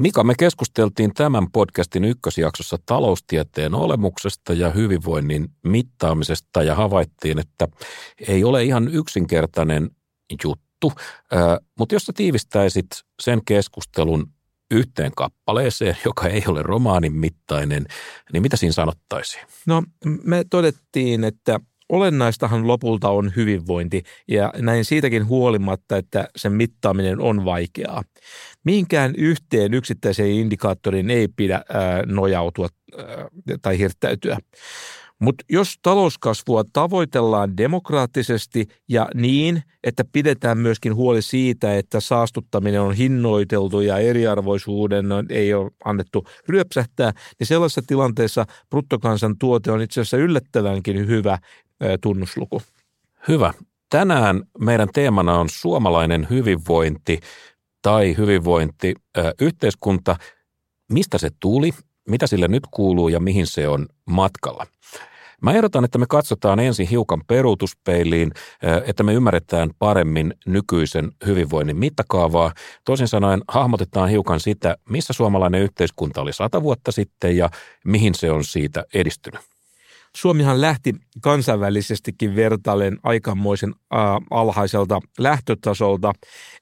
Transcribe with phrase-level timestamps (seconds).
[0.00, 7.68] Mika, me keskusteltiin tämän podcastin ykkösjaksossa taloustieteen olemuksesta ja hyvinvoinnin mittaamisesta ja havaittiin, että
[8.28, 9.90] ei ole ihan yksinkertainen
[10.44, 10.92] juttu.
[11.78, 12.86] Mutta jos sä tiivistäisit
[13.22, 14.26] sen keskustelun
[14.70, 17.86] yhteen kappaleeseen, joka ei ole romaanin mittainen,
[18.32, 19.46] niin mitä siinä sanottaisiin?
[19.66, 21.60] No me todettiin, että
[21.90, 28.02] olennaistahan lopulta on hyvinvointi ja näin siitäkin huolimatta, että sen mittaaminen on vaikeaa.
[28.64, 32.68] Mihinkään yhteen yksittäiseen indikaattoriin ei pidä ää, nojautua
[32.98, 33.28] ää,
[33.62, 34.38] tai hirttäytyä.
[35.20, 42.94] Mutta jos talouskasvua tavoitellaan demokraattisesti ja niin, että pidetään myöskin huoli siitä, että saastuttaminen on
[42.94, 51.06] hinnoiteltu ja eriarvoisuuden ei ole annettu ryöpsähtää, niin sellaisessa tilanteessa bruttokansantuote on itse asiassa yllättävänkin
[51.06, 51.38] hyvä
[52.00, 52.62] tunnusluku.
[53.28, 53.54] Hyvä.
[53.90, 57.20] Tänään meidän teemana on suomalainen hyvinvointi
[57.82, 60.16] tai hyvinvointiyhteiskunta.
[60.92, 61.70] Mistä se tuli,
[62.08, 64.66] mitä sille nyt kuuluu ja mihin se on matkalla?
[65.42, 68.32] Mä ehdotan, että me katsotaan ensin hiukan peruutuspeiliin,
[68.84, 72.52] että me ymmärretään paremmin nykyisen hyvinvoinnin mittakaavaa.
[72.84, 77.50] Toisin sanoen hahmotetaan hiukan sitä, missä suomalainen yhteiskunta oli sata vuotta sitten ja
[77.84, 79.49] mihin se on siitä edistynyt.
[80.16, 86.12] Suomihan lähti kansainvälisestikin vertailen aikamoisen äh, alhaiselta lähtötasolta,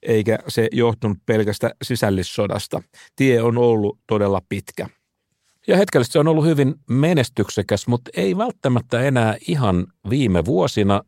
[0.03, 2.83] eikä se johtunut pelkästä sisällissodasta.
[3.17, 4.89] Tie on ollut todella pitkä.
[5.69, 11.03] Ja hetkellisesti se on ollut hyvin menestyksekäs, mutta ei välttämättä enää ihan viime vuosina,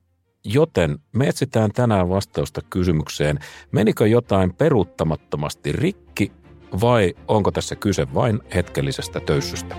[0.45, 3.39] joten me etsitään tänään vastausta kysymykseen,
[3.73, 6.33] menikö jotain peruuttamattomasti rikki
[6.81, 9.77] vai onko tässä kyse vain hetkellisestä töyssystä?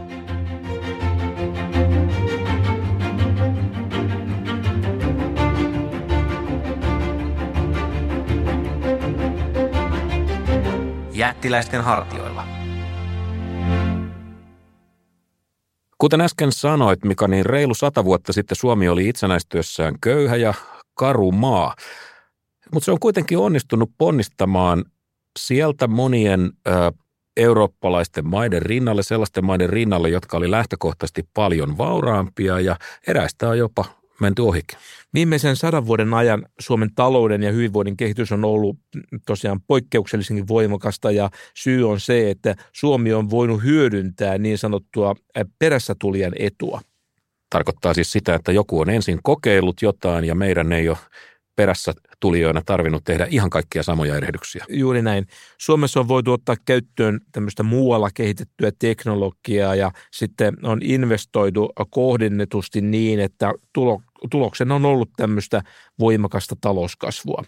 [11.21, 12.43] Jättiläisten hartioilla.
[15.97, 20.53] Kuten äsken sanoit, Mika, niin reilu sata vuotta sitten Suomi oli itsenäistyössään köyhä ja
[20.93, 21.75] karu maa.
[22.73, 24.85] Mutta se on kuitenkin onnistunut ponnistamaan
[25.39, 26.71] sieltä monien ö,
[27.37, 32.75] eurooppalaisten maiden rinnalle, sellaisten maiden rinnalle, jotka oli lähtökohtaisesti paljon vauraampia ja
[33.07, 33.85] eräistä on jopa
[34.21, 34.79] menty ohikin.
[35.13, 38.77] Viimeisen sadan vuoden ajan Suomen talouden ja hyvinvoinnin kehitys on ollut
[39.25, 45.15] tosiaan poikkeuksellisenkin voimakasta ja syy on se, että Suomi on voinut hyödyntää niin sanottua
[45.59, 46.81] perässä tulijan etua.
[47.49, 50.97] Tarkoittaa siis sitä, että joku on ensin kokeillut jotain ja meidän ei ole
[51.55, 54.65] perässä tulijoina tarvinnut tehdä ihan kaikkia samoja erehdyksiä.
[54.69, 55.27] Juuri näin.
[55.57, 63.19] Suomessa on voitu ottaa käyttöön tämmöistä muualla kehitettyä teknologiaa ja sitten on investoitu kohdennetusti niin,
[63.19, 64.01] että tulo,
[64.31, 65.61] tuloksena on ollut tämmöistä
[65.99, 67.43] voimakasta talouskasvua.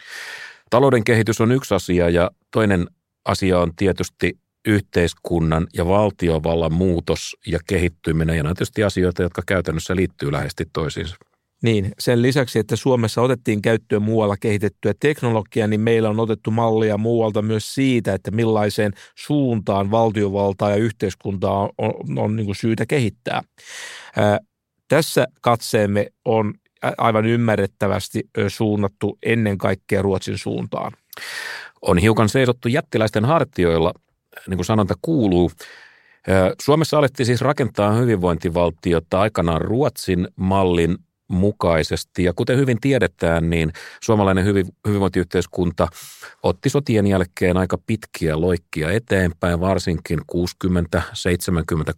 [0.69, 2.87] Talouden kehitys on yksi asia ja toinen
[3.25, 8.37] asia on tietysti yhteiskunnan ja valtiovallan muutos ja kehittyminen.
[8.37, 11.15] Ja nämä tietysti asioita, jotka käytännössä liittyy läheisesti toisiinsa.
[11.63, 16.97] Niin, sen lisäksi, että Suomessa otettiin käyttöön muualla kehitettyä teknologiaa, niin meillä on otettu mallia
[16.97, 23.41] muualta myös siitä, että millaiseen suuntaan valtiovaltaa ja yhteiskuntaa on, on, on niin syytä kehittää.
[24.15, 24.39] Ää,
[24.87, 26.53] tässä katseemme on
[26.97, 30.91] aivan ymmärrettävästi suunnattu ennen kaikkea Ruotsin suuntaan.
[31.81, 33.93] On hiukan seisottu jättiläisten hartioilla,
[34.47, 35.51] niin kuin sanonta kuuluu.
[36.61, 40.97] Suomessa alettiin siis rakentaa hyvinvointivaltiota aikanaan Ruotsin mallin
[41.35, 42.23] mukaisesti.
[42.23, 43.73] Ja kuten hyvin tiedetään, niin
[44.03, 44.45] suomalainen
[44.87, 45.87] hyvinvointiyhteiskunta
[46.43, 51.03] otti sotien jälkeen aika pitkiä loikkia eteenpäin, varsinkin 60-, 70-,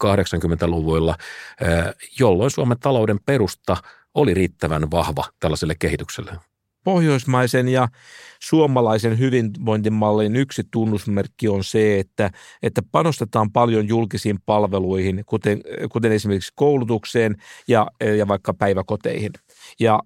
[0.04, 1.16] 80-luvuilla,
[2.20, 3.78] jolloin Suomen talouden perusta
[4.14, 6.32] oli riittävän vahva tällaiselle kehitykselle.
[6.86, 7.88] Pohjoismaisen ja
[8.42, 12.32] suomalaisen hyvinvointimallin yksi tunnusmerkki on se, että,
[12.64, 17.36] että panostetaan paljon julkisiin palveluihin, kuten, kuten esimerkiksi koulutukseen
[17.68, 17.88] ja,
[18.18, 19.32] ja vaikka päiväkoteihin.
[19.80, 20.00] Ja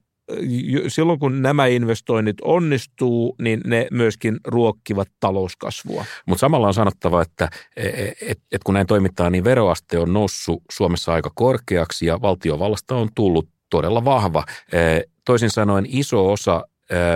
[0.88, 6.06] silloin kun nämä investoinnit onnistuu, niin ne myöskin ruokkivat talouskasvua.
[6.28, 10.64] Mutta samalla on sanottava, että et, et, et kun näin toimitaan, niin veroaste on noussut
[10.72, 14.44] Suomessa aika korkeaksi ja valtiovallasta on tullut todella vahva.
[15.26, 16.64] Toisin sanoen iso osa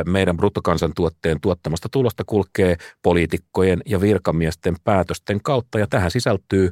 [0.06, 6.72] meidän bruttokansantuotteen tuottamasta tulosta kulkee poliitikkojen ja virkamiesten päätösten kautta ja tähän sisältyy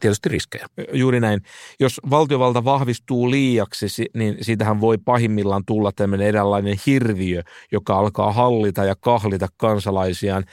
[0.00, 0.66] tietysti riskejä.
[0.92, 1.40] Juuri näin.
[1.80, 7.42] Jos valtiovalta vahvistuu liiaksi, niin siitähän voi pahimmillaan tulla tämmöinen eräänlainen hirviö,
[7.72, 10.44] joka alkaa hallita ja kahlita kansalaisiaan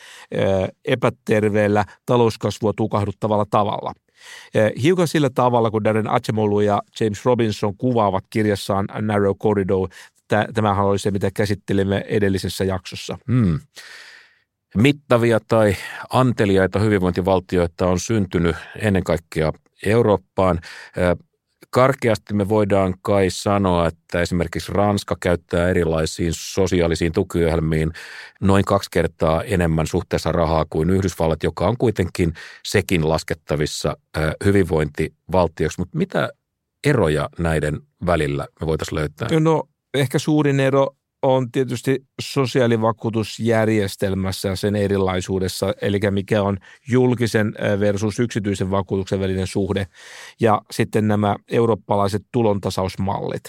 [0.86, 3.94] epäterveellä talouskasvua tukahduttavalla tavalla.
[4.84, 9.90] Hiukan sillä tavalla, kun Darren Acemoglu ja James Robinson kuvaavat kirjassaan Narrow Corridor
[10.54, 13.18] Tämähän oli se, mitä käsittelimme edellisessä jaksossa.
[13.32, 13.60] Hmm.
[14.78, 15.76] mittavia tai
[16.10, 19.54] anteliaita hyvinvointivaltioita on syntynyt ennen kaikkea
[19.86, 20.60] Eurooppaan.
[21.70, 27.92] Karkeasti me voidaan kai sanoa, että esimerkiksi Ranska käyttää erilaisiin sosiaalisiin tukiohjelmiin
[28.42, 32.34] noin kaksi kertaa enemmän suhteessa rahaa kuin Yhdysvallat, joka on kuitenkin
[32.66, 33.98] sekin laskettavissa
[34.46, 35.82] hyvinvointivaltioksi.
[35.82, 36.30] Mutta mitä
[36.86, 39.40] eroja näiden välillä me voitaisiin löytää?
[39.40, 39.64] No
[39.94, 46.58] ehkä suurin ero on tietysti sosiaalivakuutusjärjestelmässä sen erilaisuudessa, eli mikä on
[46.90, 49.88] julkisen versus yksityisen vakuutuksen välinen suhde,
[50.40, 53.44] ja sitten nämä eurooppalaiset tulontasausmallit.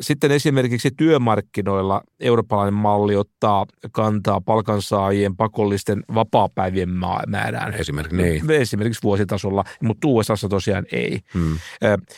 [0.00, 6.88] Sitten esimerkiksi työmarkkinoilla eurooppalainen malli ottaa kantaa palkansaajien pakollisten vapaapäivien
[7.26, 7.74] määrään.
[7.74, 8.50] Esimerkiksi, niin.
[8.50, 11.20] Esimerkiksi vuositasolla, mutta USA tosiaan ei.
[11.34, 11.58] Hmm.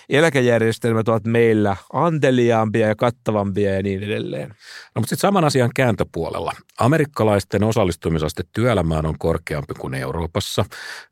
[0.09, 4.49] Eläkejärjestelmät ovat meillä anteliaampia ja kattavampia ja niin edelleen.
[4.49, 4.55] No,
[4.95, 6.53] mutta sitten saman asian kääntöpuolella.
[6.79, 10.65] Amerikkalaisten osallistumisaste työelämään on korkeampi kuin Euroopassa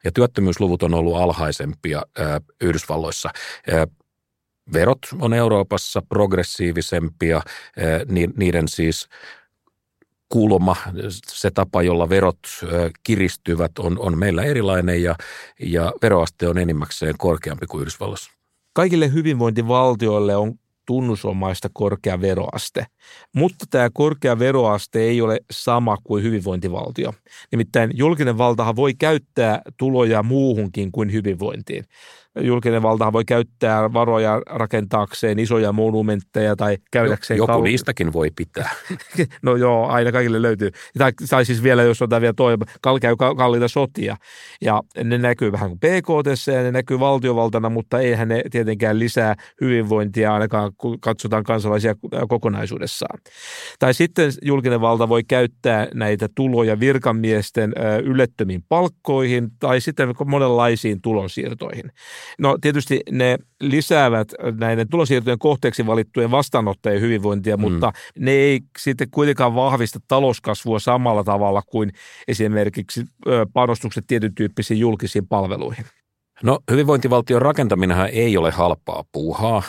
[0.05, 2.03] ja työttömyysluvut on ollut alhaisempia
[2.61, 3.31] Yhdysvalloissa.
[4.73, 7.43] Verot on Euroopassa progressiivisempia,
[7.77, 9.09] eh, niiden siis
[10.29, 10.77] kulma,
[11.27, 15.15] se tapa, jolla verot eh, kiristyvät, on, on meillä erilainen ja,
[15.61, 18.31] ja veroaste on enimmäkseen korkeampi kuin Yhdysvalloissa.
[18.73, 20.55] Kaikille hyvinvointivaltioille on
[20.89, 22.87] tunnusomaista korkea veroaste.
[23.35, 27.15] Mutta tämä korkea veroaste ei ole sama kuin hyvinvointivaltio.
[27.51, 31.85] Nimittäin julkinen valtahan voi käyttää tuloja muuhunkin kuin hyvinvointiin
[32.41, 37.39] julkinen valtahan voi käyttää varoja rakentaakseen isoja monumentteja tai käydäkseen...
[37.39, 38.71] Joku kal- niistäkin voi pitää.
[39.43, 40.71] no joo, aina kaikille löytyy.
[40.99, 42.57] Tai, tai siis vielä, jos on vielä toi,
[43.01, 44.17] käy kalliita sotia.
[44.61, 49.35] Ja ne näkyy vähän kuin PKT ja ne näkyy valtiovaltana, mutta eihän ne tietenkään lisää
[49.61, 51.95] hyvinvointia ainakaan, kun katsotaan kansalaisia
[52.29, 53.19] kokonaisuudessaan.
[53.79, 57.73] Tai sitten julkinen valta voi käyttää näitä tuloja virkamiesten
[58.05, 61.93] ylettömiin palkkoihin tai sitten monenlaisiin tulonsiirtoihin.
[62.39, 64.29] No tietysti ne lisäävät
[64.61, 67.61] näiden tulosiirtojen kohteeksi valittujen vastaanottajien hyvinvointia, mm.
[67.61, 71.93] mutta ne ei sitten kuitenkaan vahvista talouskasvua samalla tavalla kuin
[72.29, 73.05] esimerkiksi
[73.53, 75.85] panostukset tietyn tyyppisiin julkisiin palveluihin.
[76.43, 79.63] No hyvinvointivaltion rakentaminenhan ei ole halpaa puuhaa.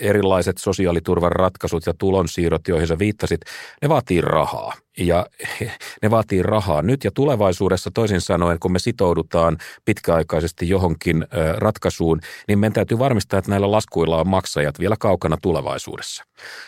[0.00, 3.40] Erilaiset sosiaaliturvan ratkaisut ja tulonsiirrot, joihin sä viittasit,
[3.82, 4.72] ne vaatii rahaa.
[4.98, 5.26] Ja
[6.02, 11.26] ne vaatii rahaa nyt ja tulevaisuudessa toisin sanoen, kun me sitoudutaan pitkäaikaisesti johonkin
[11.56, 16.24] ratkaisuun, niin meidän täytyy varmistaa, että näillä laskuilla on maksajat vielä kaukana tulevaisuudessa.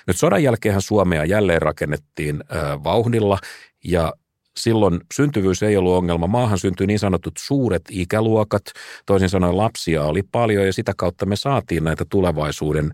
[0.07, 2.45] Nyt sodan jälkeenhän Suomea jälleen rakennettiin
[2.85, 3.39] vauhdilla
[3.85, 4.13] ja
[4.57, 6.27] silloin syntyvyys ei ollut ongelma.
[6.27, 8.63] Maahan syntyi niin sanotut suuret ikäluokat,
[9.07, 12.91] toisin sanoen lapsia oli paljon ja sitä kautta me saatiin näitä tulevaisuuden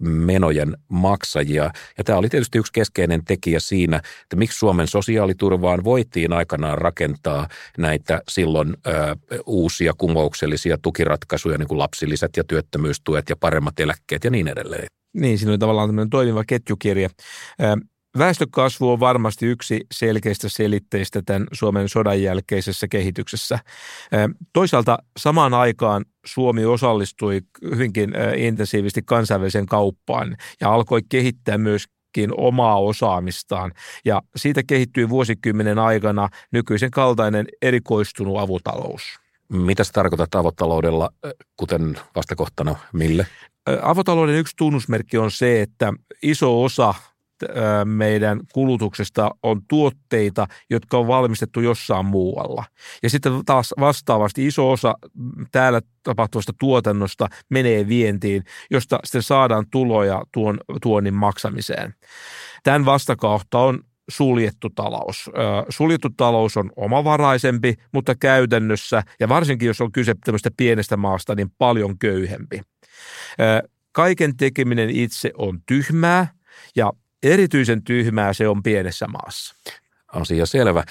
[0.00, 1.70] menojen maksajia.
[1.98, 7.48] Ja tämä oli tietysti yksi keskeinen tekijä siinä, että miksi Suomen sosiaaliturvaan voitiin aikanaan rakentaa
[7.78, 8.76] näitä silloin
[9.46, 14.86] uusia kumouksellisia tukiratkaisuja, niin kuin lapsilliset ja työttömyystuet ja paremmat eläkkeet ja niin edelleen.
[15.14, 17.08] Niin, siinä oli tavallaan tämmöinen toimiva ketjukirja.
[18.18, 23.58] Väestökasvu on varmasti yksi selkeistä selitteistä tämän Suomen sodan jälkeisessä kehityksessä.
[24.52, 31.84] Toisaalta samaan aikaan Suomi osallistui hyvinkin intensiivisesti kansainväliseen kauppaan ja alkoi kehittää myös
[32.36, 33.72] omaa osaamistaan.
[34.04, 39.02] Ja siitä kehittyi vuosikymmenen aikana nykyisen kaltainen erikoistunut avotalous.
[39.48, 41.10] Mitä se tarkoittaa avotaloudella,
[41.56, 43.26] kuten vastakohtana mille?
[43.82, 45.92] Avotalouden yksi tunnusmerkki on se, että
[46.22, 46.94] iso osa
[47.84, 52.64] meidän kulutuksesta on tuotteita, jotka on valmistettu jossain muualla.
[53.02, 54.94] Ja sitten taas vastaavasti iso osa
[55.52, 61.94] täällä tapahtuvasta tuotannosta menee vientiin, josta sitten saadaan tuloja tuon tuonnin maksamiseen.
[62.62, 63.80] Tämän vastakautta on
[64.10, 65.30] suljettu talous.
[65.68, 71.50] Suljettu talous on omavaraisempi, mutta käytännössä, ja varsinkin jos on kyse tämmöistä pienestä maasta, niin
[71.58, 72.60] paljon köyhempi.
[73.92, 76.26] Kaiken tekeminen itse on tyhmää,
[76.76, 79.54] ja Erityisen tyhmää se on pienessä maassa.
[80.12, 80.84] Asia selvä.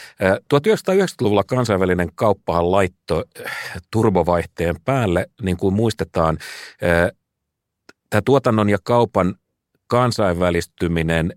[0.53, 3.25] 1990-luvulla kansainvälinen kauppahan laittoi
[3.91, 6.37] turbovaihteen päälle, niin kuin muistetaan.
[8.09, 9.35] Tämä tuotannon ja kaupan
[9.87, 11.33] kansainvälistyminen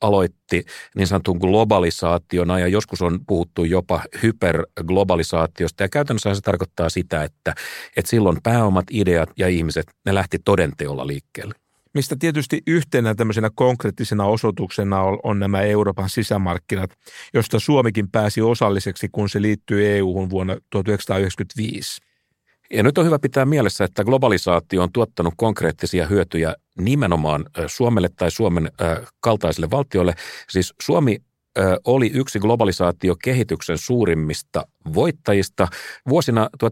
[0.00, 0.64] aloitti
[0.96, 7.54] niin sanotun globalisaation ja joskus on puhuttu jopa hyperglobalisaatiosta ja käytännössä se tarkoittaa sitä, että,
[7.96, 11.54] että silloin pääomat, ideat ja ihmiset, ne lähti todenteolla liikkeelle
[11.94, 16.90] mistä tietysti yhtenä tämmöisenä konkreettisena osoituksena on, on nämä Euroopan sisämarkkinat,
[17.34, 22.00] josta Suomikin pääsi osalliseksi, kun se liittyy EU-hun vuonna 1995.
[22.72, 28.30] Ja nyt on hyvä pitää mielessä, että globalisaatio on tuottanut konkreettisia hyötyjä nimenomaan Suomelle tai
[28.30, 28.70] Suomen
[29.20, 30.14] kaltaisille valtioille.
[30.48, 31.18] Siis Suomi
[31.84, 35.68] oli yksi globalisaatiokehityksen suurimmista voittajista
[36.08, 36.68] vuosina 1990-2011.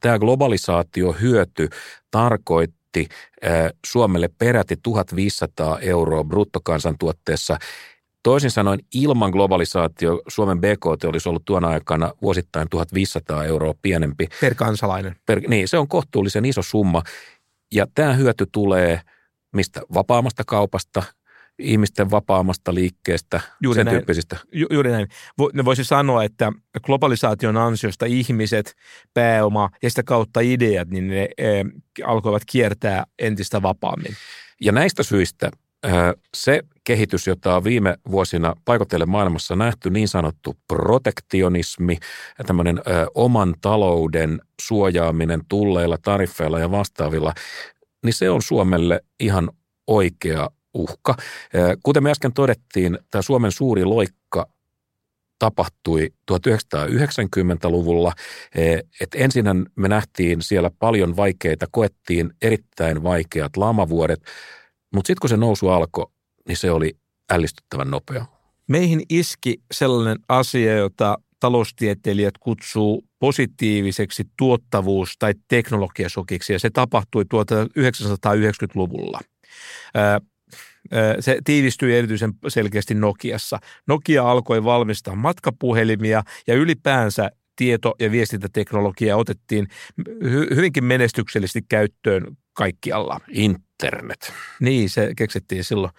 [0.00, 1.68] Tämä globalisaatiohyöty
[2.10, 3.08] tarkoitti
[3.86, 7.58] Suomelle peräti 1500 euroa bruttokansantuotteessa
[8.22, 14.28] Toisin sanoen ilman globalisaatio Suomen BKT olisi ollut tuona aikana vuosittain 1500 euroa pienempi.
[14.40, 15.16] Per kansalainen.
[15.26, 17.02] Per, niin, se on kohtuullisen iso summa.
[17.72, 19.00] Ja tämä hyöty tulee
[19.52, 21.02] mistä vapaamasta kaupasta,
[21.58, 24.36] ihmisten vapaamasta liikkeestä, juuri sen näin, tyyppisistä.
[24.52, 25.08] Ju, juuri näin.
[25.52, 28.74] Ne voisi sanoa, että globalisaation ansiosta ihmiset,
[29.14, 31.64] pääoma ja sitä kautta ideat, niin ne e,
[32.04, 34.16] alkoivat kiertää entistä vapaammin.
[34.60, 35.50] Ja näistä syistä
[36.36, 41.98] se kehitys, jota on viime vuosina paikotteille maailmassa nähty, niin sanottu protektionismi,
[42.46, 47.34] tämmöinen ö, oman talouden suojaaminen tulleilla, tariffeilla ja vastaavilla,
[48.04, 49.50] niin se on Suomelle ihan
[49.86, 51.14] oikea uhka.
[51.82, 54.46] Kuten me äsken todettiin, tämä Suomen suuri loikka
[55.38, 58.12] tapahtui 1990-luvulla.
[59.00, 64.20] Et ensinnä me nähtiin siellä paljon vaikeita, koettiin erittäin vaikeat lamavuodet,
[64.94, 66.06] mutta sitten kun se nousu alkoi,
[66.48, 66.96] niin se oli
[67.32, 68.26] ällistyttävän nopea.
[68.68, 79.20] Meihin iski sellainen asia, jota taloustieteilijät kutsuu positiiviseksi tuottavuus- tai teknologiasokiksi, ja se tapahtui 1990-luvulla.
[81.20, 83.58] Se tiivistyi erityisen selkeästi Nokiassa.
[83.86, 89.68] Nokia alkoi valmistaa matkapuhelimia ja ylipäänsä tieto- ja viestintäteknologiaa otettiin
[90.54, 93.20] hyvinkin menestyksellisesti käyttöön kaikkialla.
[93.28, 94.32] Internet.
[94.60, 95.92] Niin, se keksittiin silloin.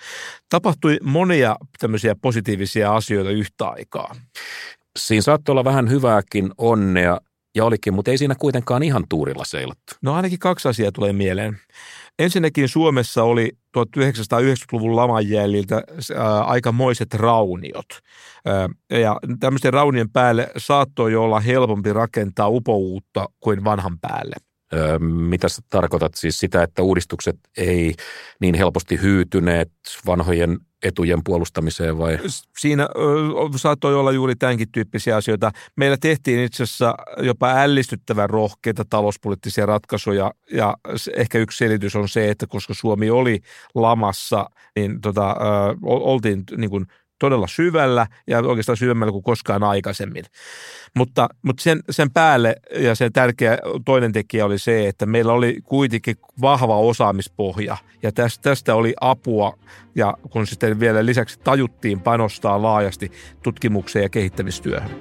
[0.49, 4.15] Tapahtui monia tämmöisiä positiivisia asioita yhtä aikaa.
[4.99, 7.19] Siinä saattoi olla vähän hyvääkin onnea
[7.55, 9.95] ja olikin, mutta ei siinä kuitenkaan ihan tuurilla seilattu.
[10.01, 11.57] No ainakin kaksi asiaa tulee mieleen.
[12.19, 15.83] Ensinnäkin Suomessa oli 1990-luvun laman jäljiltä
[16.45, 17.85] aikamoiset rauniot.
[18.89, 24.35] ja tämmöisten raunien päälle saattoi olla helpompi rakentaa upouutta kuin vanhan päälle.
[24.99, 27.93] mitä sä tarkoitat siis sitä, että uudistukset ei
[28.41, 29.71] niin helposti hyytyneet
[30.05, 32.19] vanhojen etujen puolustamiseen vai?
[32.59, 32.87] Siinä
[33.55, 35.51] saattoi olla juuri tämänkin tyyppisiä asioita.
[35.75, 40.77] Meillä tehtiin itse asiassa jopa ällistyttävän rohkeita talouspoliittisia ratkaisuja ja
[41.15, 43.39] ehkä yksi selitys on se, että koska Suomi oli
[43.75, 45.35] lamassa, niin tota,
[45.83, 46.85] oltiin niin kuin–
[47.23, 50.25] todella syvällä ja oikeastaan syvemmällä kuin koskaan aikaisemmin.
[50.95, 55.57] Mutta, mutta sen, sen päälle ja se tärkeä toinen tekijä oli se, että meillä oli
[55.63, 59.57] kuitenkin vahva osaamispohja ja tästä, tästä oli apua
[59.95, 63.11] ja kun sitten vielä lisäksi tajuttiin panostaa laajasti
[63.43, 64.91] tutkimukseen ja kehittämistyöhön.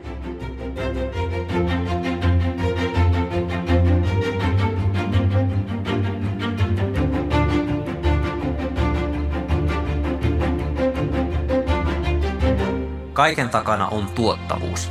[13.12, 14.90] Kaiken takana on tuottavuus.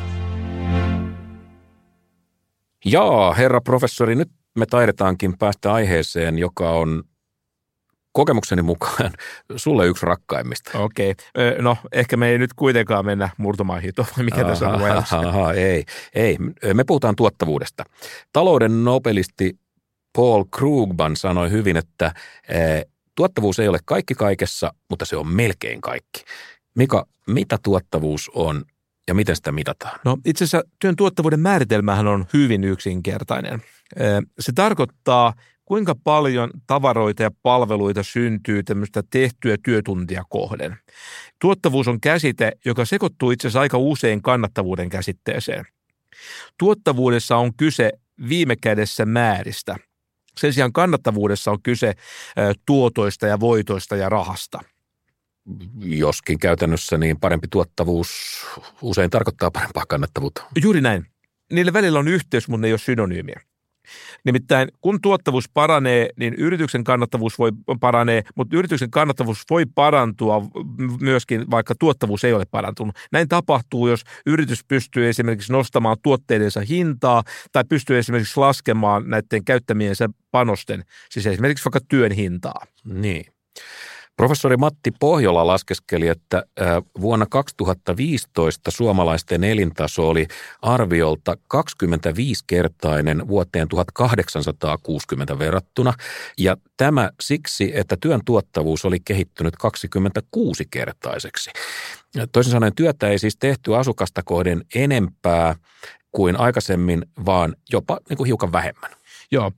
[2.85, 7.03] Jaa, herra professori, nyt me taidetaankin päästä aiheeseen, joka on
[8.11, 9.11] kokemukseni mukaan
[9.55, 10.79] sulle yksi rakkaimmista.
[10.79, 11.11] Okei.
[11.11, 11.61] Okay.
[11.61, 15.85] No, ehkä me ei nyt kuitenkaan mennä murtomaihin, vai mikä tässä on aha, ei,
[16.15, 16.37] ei.
[16.73, 17.83] Me puhutaan tuottavuudesta.
[18.33, 19.59] Talouden nobelisti
[20.15, 22.13] Paul Krugman sanoi hyvin, että
[23.15, 26.23] tuottavuus ei ole kaikki kaikessa, mutta se on melkein kaikki.
[26.75, 28.65] Mika, mitä tuottavuus on
[29.07, 29.99] ja miten sitä mitataan?
[30.05, 33.61] No itse asiassa työn tuottavuuden määritelmähän on hyvin yksinkertainen.
[34.39, 35.33] Se tarkoittaa,
[35.65, 40.77] kuinka paljon tavaroita ja palveluita syntyy tämmöistä tehtyä työtuntia kohden.
[41.39, 45.65] Tuottavuus on käsite, joka sekoittuu itse asiassa aika usein kannattavuuden käsitteeseen.
[46.57, 47.91] Tuottavuudessa on kyse
[48.29, 49.75] viime kädessä määristä.
[50.37, 51.93] Sen sijaan kannattavuudessa on kyse
[52.65, 54.59] tuotoista ja voitoista ja rahasta–
[55.79, 58.10] joskin käytännössä niin parempi tuottavuus
[58.81, 60.43] usein tarkoittaa parempaa kannattavuutta.
[60.62, 61.05] Juuri näin.
[61.51, 63.41] Niillä välillä on yhteys, mutta ne ei ole synonyymiä.
[64.25, 70.41] Nimittäin kun tuottavuus paranee, niin yrityksen kannattavuus voi paranee, mutta yrityksen kannattavuus voi parantua
[71.00, 72.95] myöskin, vaikka tuottavuus ei ole parantunut.
[73.12, 80.10] Näin tapahtuu, jos yritys pystyy esimerkiksi nostamaan tuotteidensa hintaa tai pystyy esimerkiksi laskemaan näiden käyttämiensä
[80.31, 82.65] panosten, siis esimerkiksi vaikka työn hintaa.
[82.83, 83.25] Niin.
[84.21, 86.43] Professori Matti Pohjola laskeskeli, että
[87.01, 90.27] vuonna 2015 suomalaisten elintaso oli
[90.61, 95.93] arviolta 25-kertainen vuoteen 1860 verrattuna,
[96.37, 101.51] ja tämä siksi, että työn tuottavuus oli kehittynyt 26-kertaiseksi.
[102.31, 105.55] Toisin sanoen työtä ei siis tehty asukasta kohden enempää
[106.11, 108.91] kuin aikaisemmin, vaan jopa niin kuin hiukan vähemmän.
[109.31, 109.51] Joo,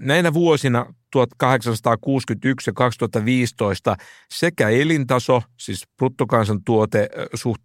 [0.00, 3.96] näinä vuosina 1861 ja 2015
[4.30, 7.62] sekä elintaso, siis bruttokansantuote suht,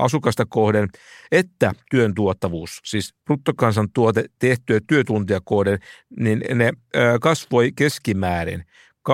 [0.00, 0.88] asukasta kohden,
[1.32, 5.78] että työn tuottavuus, siis bruttokansantuote tehtyä työtuntia kohden,
[6.20, 6.72] niin ne
[7.20, 8.64] kasvoi keskimäärin
[9.08, 9.12] 2,1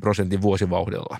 [0.00, 1.18] prosentin vuosivauhdilla.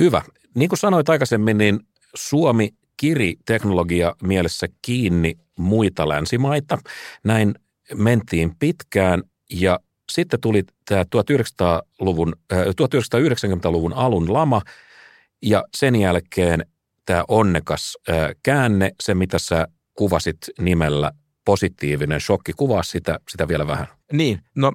[0.00, 0.22] Hyvä.
[0.54, 1.80] Niin kuin sanoit aikaisemmin, niin
[2.14, 6.78] Suomi kiri teknologia mielessä kiinni muita länsimaita.
[7.24, 7.54] Näin
[7.94, 9.78] mentiin pitkään ja
[10.12, 14.62] sitten tuli tämä 1900-luvun, äh, 1990-luvun alun lama
[15.42, 16.66] ja sen jälkeen
[17.06, 21.12] tämä onnekas äh, käänne, se mitä sä kuvasit nimellä
[21.44, 22.52] positiivinen shokki.
[22.52, 23.86] Kuvaa sitä, sitä vielä vähän.
[24.12, 24.72] Niin, no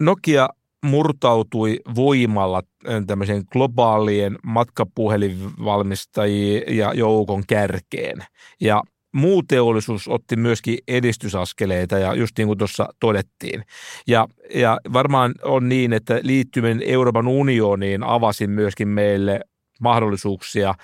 [0.00, 0.48] Nokia
[0.84, 8.24] murtautui voimalla äh, tämmöisen globaalien matkapuhelinvalmistajien ja joukon kärkeen.
[8.60, 8.82] Ja
[9.14, 13.64] muu teollisuus otti myöskin edistysaskeleita ja just niin kuin tuossa todettiin.
[14.06, 19.40] Ja, ja varmaan on niin, että liittyminen Euroopan unioniin avasi myöskin meille
[19.80, 20.74] mahdollisuuksia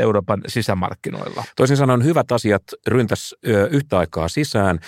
[0.00, 1.44] Euroopan sisämarkkinoilla.
[1.56, 3.34] Toisin sanoen hyvät asiat ryntäs
[3.70, 4.78] yhtä aikaa sisään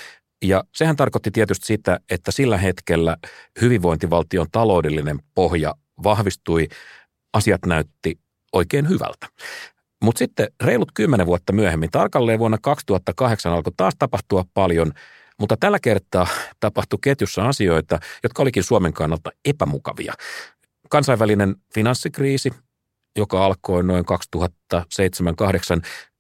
[0.45, 3.17] ja sehän tarkoitti tietysti sitä, että sillä hetkellä
[3.61, 6.69] hyvinvointivaltion taloudellinen pohja vahvistui,
[7.33, 8.19] asiat näytti
[8.53, 9.27] oikein hyvältä.
[10.03, 14.93] Mutta sitten reilut kymmenen vuotta myöhemmin, tarkalleen vuonna 2008 alkoi taas tapahtua paljon,
[15.41, 16.27] mutta tällä kertaa
[16.61, 20.15] tapahtui ketjussa asioita, jotka olikin Suomen kannalta epämukavia.
[20.91, 22.51] Kansainvälinen finanssikriisi,
[23.17, 24.05] joka alkoi noin
[24.75, 24.81] 2007-2008,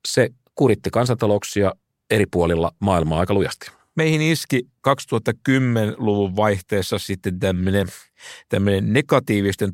[0.08, 1.72] se kuritti kansantalouksia
[2.10, 7.86] eri puolilla maailmaa aika lujasti meihin iski 2010-luvun vaihteessa sitten tämmöinen,
[8.48, 9.72] tämmöinen negatiivisten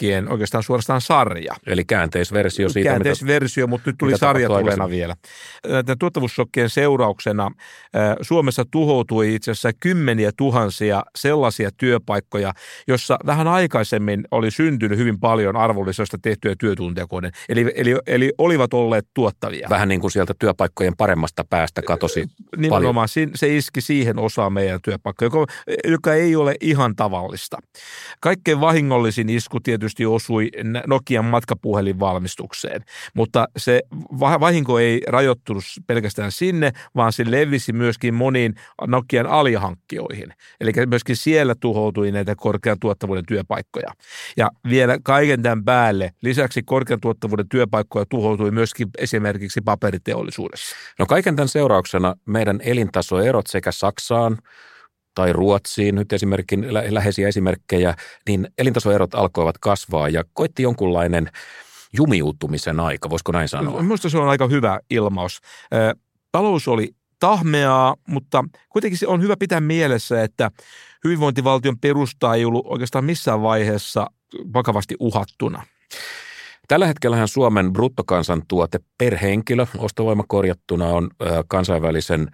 [0.00, 1.54] tuottavuussokkien oikeastaan suorastaan sarja.
[1.66, 2.90] Eli käänteisversio siitä.
[2.90, 5.16] Käänteisversio, mitä, mutta nyt tuli sarjatulena vielä.
[5.66, 7.50] Näiden tuottavuussokkien seurauksena
[8.20, 12.52] Suomessa tuhoutui itse asiassa kymmeniä tuhansia sellaisia työpaikkoja,
[12.88, 17.32] jossa vähän aikaisemmin oli syntynyt hyvin paljon arvonlisästä tehtyjä työtuntia kohden.
[17.48, 19.66] Eli, eli, eli olivat olleet tuottavia.
[19.70, 22.26] Vähän niin kuin sieltä työpaikkojen paremmasta päästä katosi
[22.56, 23.30] Nimenomaan paljon.
[23.34, 25.52] se iski siihen osaan meidän työpaikkoja, joka,
[25.88, 27.58] joka ei ole ihan tavallista.
[28.20, 30.50] Kaikkein vahingollisin isku tietysti osui
[30.86, 33.82] Nokian matkapuhelin valmistukseen, mutta se
[34.20, 38.54] vahinko ei rajoittunut pelkästään sinne, vaan se levisi myöskin moniin
[38.86, 40.34] Nokian alihankkijoihin.
[40.60, 43.90] Eli myöskin siellä tuhoutui näitä korkean tuottavuuden työpaikkoja.
[44.36, 50.76] Ja vielä kaiken tämän päälle lisäksi korkean tuottavuuden työpaikkoja tuhoutui myöskin esimerkiksi paperiteollisuudessa.
[50.98, 54.38] No kaiken tämän seurauksena meidän elintasoerot sekä Saksaan
[55.14, 57.94] tai Ruotsiin, nyt esimerkin läheisiä esimerkkejä,
[58.28, 61.30] niin elintasoerot alkoivat kasvaa ja koitti jonkunlainen
[61.92, 63.82] jumiutumisen aika, voisiko näin sanoa?
[63.82, 65.40] Minusta se on aika hyvä ilmaus.
[66.32, 70.50] Talous oli tahmeaa, mutta kuitenkin se on hyvä pitää mielessä, että
[71.04, 74.06] hyvinvointivaltion perusta ei ollut oikeastaan missään vaiheessa
[74.54, 75.62] vakavasti uhattuna.
[76.70, 81.10] Tällä hetkellä Suomen bruttokansantuote per henkilö ostovoima korjattuna on
[81.48, 82.30] kansainvälisen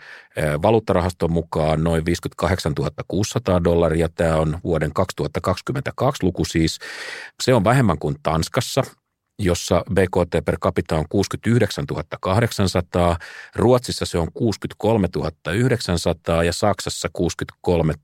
[0.62, 2.74] valuuttarahaston mukaan noin 58
[3.08, 4.08] 600 dollaria.
[4.08, 6.78] Tämä on vuoden 2022 luku siis.
[7.42, 8.82] Se on vähemmän kuin Tanskassa,
[9.38, 11.84] jossa BKT per capita on 69
[12.20, 13.16] 800,
[13.54, 15.08] Ruotsissa se on 63
[15.54, 17.94] 900 ja Saksassa 63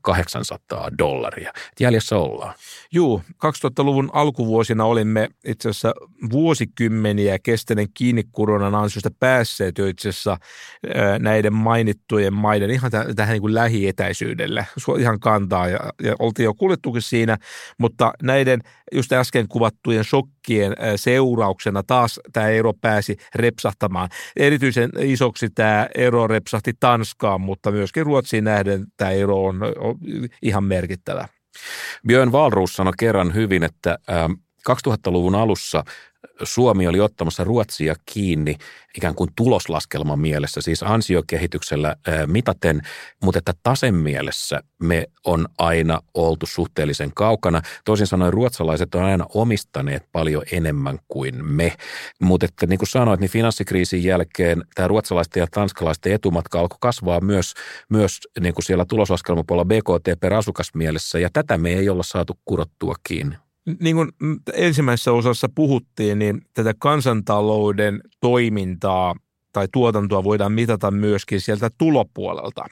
[0.00, 1.52] 800 dollaria.
[1.80, 2.54] Jäljessä ollaan.
[2.92, 5.94] Juu, 2000-luvun alkuvuosina olimme itse asiassa
[6.32, 10.36] vuosikymmeniä kestäneen kiinni koronan ansiosta päässeet jo itse asiassa
[11.18, 14.66] näiden mainittujen maiden ihan tähän niin kuin lähietäisyydelle,
[14.98, 17.38] ihan kantaa ja, ja oltiin jo kuljettukin siinä,
[17.78, 18.60] mutta näiden
[18.92, 20.04] just äsken kuvattujen
[20.46, 24.08] shokkien seurauksena taas tämä ero pääsi repsahtamaan.
[24.36, 29.60] Erityisen isoksi tämä ero repsahti Tanskaan, mutta myöskin Ruotsiin nähden tämä ero on,
[30.42, 31.28] ihan merkittävä.
[32.06, 33.98] Björn Wahlroos sanoi kerran hyvin, että
[34.70, 35.84] 2000-luvun alussa
[36.42, 38.56] Suomi oli ottamassa Ruotsia kiinni
[38.96, 42.82] ikään kuin tuloslaskelman mielessä, siis ansiokehityksellä mitaten,
[43.22, 47.62] mutta että tasen mielessä me on aina oltu suhteellisen kaukana.
[47.84, 51.72] Toisin sanoen ruotsalaiset on aina omistaneet paljon enemmän kuin me.
[52.20, 57.20] Mutta että niin kuin sanoit, niin finanssikriisin jälkeen tämä ruotsalaisten ja tanskalaisten etumatka alkoi kasvaa
[57.20, 57.54] myös,
[57.90, 62.38] myös niin kuin siellä tuloslaskelmapuolella BKT per asukas mielessä, ja tätä me ei olla saatu
[62.44, 63.36] kurottua kiinni
[63.80, 64.08] niin kuin
[64.52, 69.14] ensimmäisessä osassa puhuttiin, niin tätä kansantalouden toimintaa
[69.52, 72.66] tai tuotantoa voidaan mitata myöskin sieltä tulopuolelta.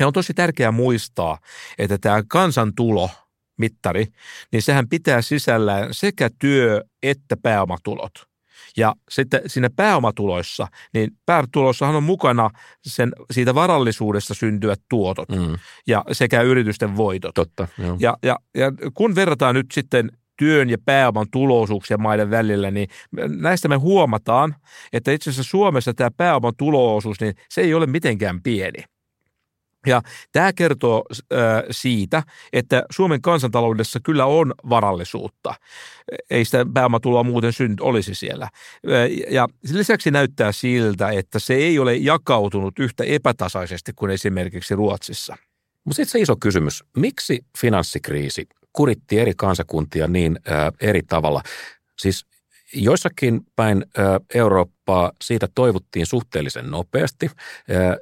[0.00, 1.38] Ja on tosi tärkeää muistaa,
[1.78, 3.10] että tämä kansantulo
[3.56, 4.06] mittari,
[4.52, 8.31] niin sehän pitää sisällään sekä työ- että pääomatulot.
[8.76, 12.50] Ja sitten siinä pääomatuloissa, niin pääomatuloissahan on mukana
[12.82, 15.58] sen, siitä varallisuudesta syntyvät tuotot mm.
[15.86, 17.34] ja sekä yritysten voitot.
[17.34, 17.96] Totta, joo.
[18.00, 22.88] Ja, ja, ja kun verrataan nyt sitten työn ja pääoman tulousuuksia maiden välillä, niin
[23.28, 24.54] näistä me huomataan,
[24.92, 28.84] että itse asiassa Suomessa tämä pääoman tuloosuus, niin se ei ole mitenkään pieni.
[29.86, 31.04] Ja tämä kertoo
[31.70, 35.54] siitä, että Suomen kansantaloudessa kyllä on varallisuutta.
[36.30, 38.48] Ei sitä pääomatuloa muuten synt olisi siellä.
[39.30, 45.36] Ja lisäksi näyttää siltä, että se ei ole jakautunut yhtä epätasaisesti kuin esimerkiksi Ruotsissa.
[45.84, 50.38] Mutta sitten se iso kysymys, miksi finanssikriisi kuritti eri kansakuntia niin
[50.80, 51.42] eri tavalla?
[51.98, 52.26] Siis
[52.74, 53.86] joissakin päin
[54.34, 57.30] Eurooppaa siitä toivuttiin suhteellisen nopeasti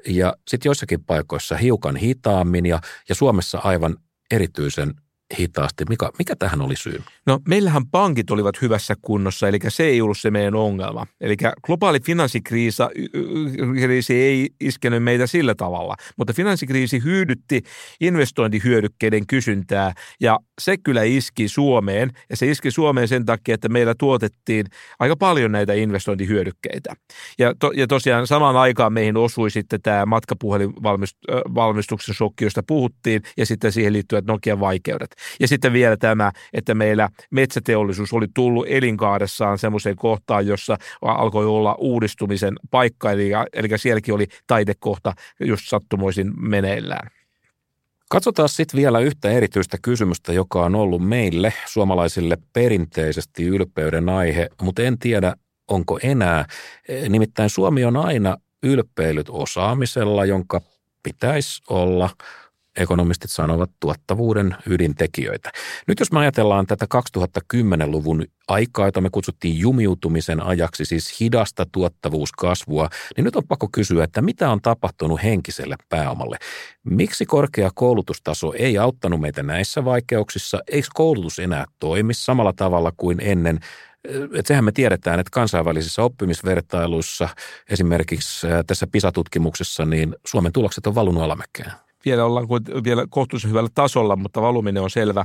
[0.06, 3.96] ja sitten joissakin paikoissa hiukan hitaammin ja, ja Suomessa aivan
[4.30, 4.94] erityisen
[5.38, 5.84] hitaasti.
[5.88, 7.02] Mikä, mikä tähän oli syy?
[7.26, 11.06] No meillähän pankit olivat hyvässä kunnossa, eli se ei ollut se meidän ongelma.
[11.20, 17.62] Eli globaali finanssikriisi ei iskenyt meitä sillä tavalla, mutta finanssikriisi hyödytti
[18.00, 23.94] investointihyödykkeiden kysyntää ja se kyllä iski Suomeen ja se iski Suomeen sen takia, että meillä
[23.98, 24.66] tuotettiin
[24.98, 26.94] aika paljon näitä investointihyödykkeitä.
[27.38, 33.46] Ja, to, ja tosiaan samaan aikaan meihin osui sitten tämä matkapuhelinvalmistuksen shokki, josta puhuttiin ja
[33.46, 35.19] sitten siihen liittyvät Nokian vaikeudet.
[35.40, 41.74] Ja sitten vielä tämä, että meillä metsäteollisuus oli tullut elinkaaressaan semmoiseen kohtaan, jossa alkoi olla
[41.78, 47.10] uudistumisen paikka, eli, eli sielläkin oli taidekohta just sattumoisin meneillään.
[48.10, 54.82] Katsotaan sitten vielä yhtä erityistä kysymystä, joka on ollut meille suomalaisille perinteisesti ylpeyden aihe, mutta
[54.82, 55.34] en tiedä,
[55.68, 56.44] onko enää.
[57.08, 60.60] Nimittäin Suomi on aina ylpeilyt osaamisella, jonka
[61.02, 62.10] pitäisi olla
[62.76, 65.50] ekonomistit sanovat tuottavuuden ydintekijöitä.
[65.88, 72.88] Nyt jos me ajatellaan tätä 2010-luvun aikaa, jota me kutsuttiin jumiutumisen ajaksi, siis hidasta tuottavuuskasvua,
[73.16, 76.36] niin nyt on pakko kysyä, että mitä on tapahtunut henkiselle pääomalle?
[76.84, 80.60] Miksi korkea koulutustaso ei auttanut meitä näissä vaikeuksissa?
[80.68, 83.60] Eikö koulutus enää toimi samalla tavalla kuin ennen?
[84.34, 87.28] Et sehän me tiedetään, että kansainvälisissä oppimisvertailuissa,
[87.70, 91.72] esimerkiksi tässä PISA-tutkimuksessa, niin Suomen tulokset on valunut alamäkeen
[92.04, 92.48] vielä ollaan
[92.84, 95.24] vielä kohtuullisen hyvällä tasolla, mutta valuminen on selvä.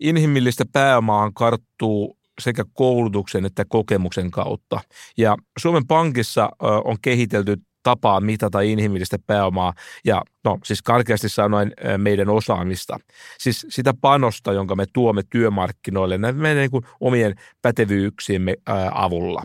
[0.00, 4.80] Inhimillistä pääomaa karttuu sekä koulutuksen että kokemuksen kautta.
[5.16, 6.50] Ja Suomen Pankissa
[6.84, 9.72] on kehitelty tapaa mitata inhimillistä pääomaa
[10.04, 12.98] ja no siis karkeasti sanoen meidän osaamista.
[13.38, 18.54] Siis sitä panosta, jonka me tuomme työmarkkinoille näiden meidän niin kuin omien pätevyyksiemme
[18.92, 19.42] avulla.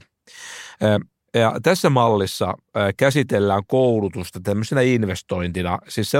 [1.34, 2.54] Ja tässä mallissa
[2.98, 6.12] käsitellään koulutusta tämmöisenä investointina, siis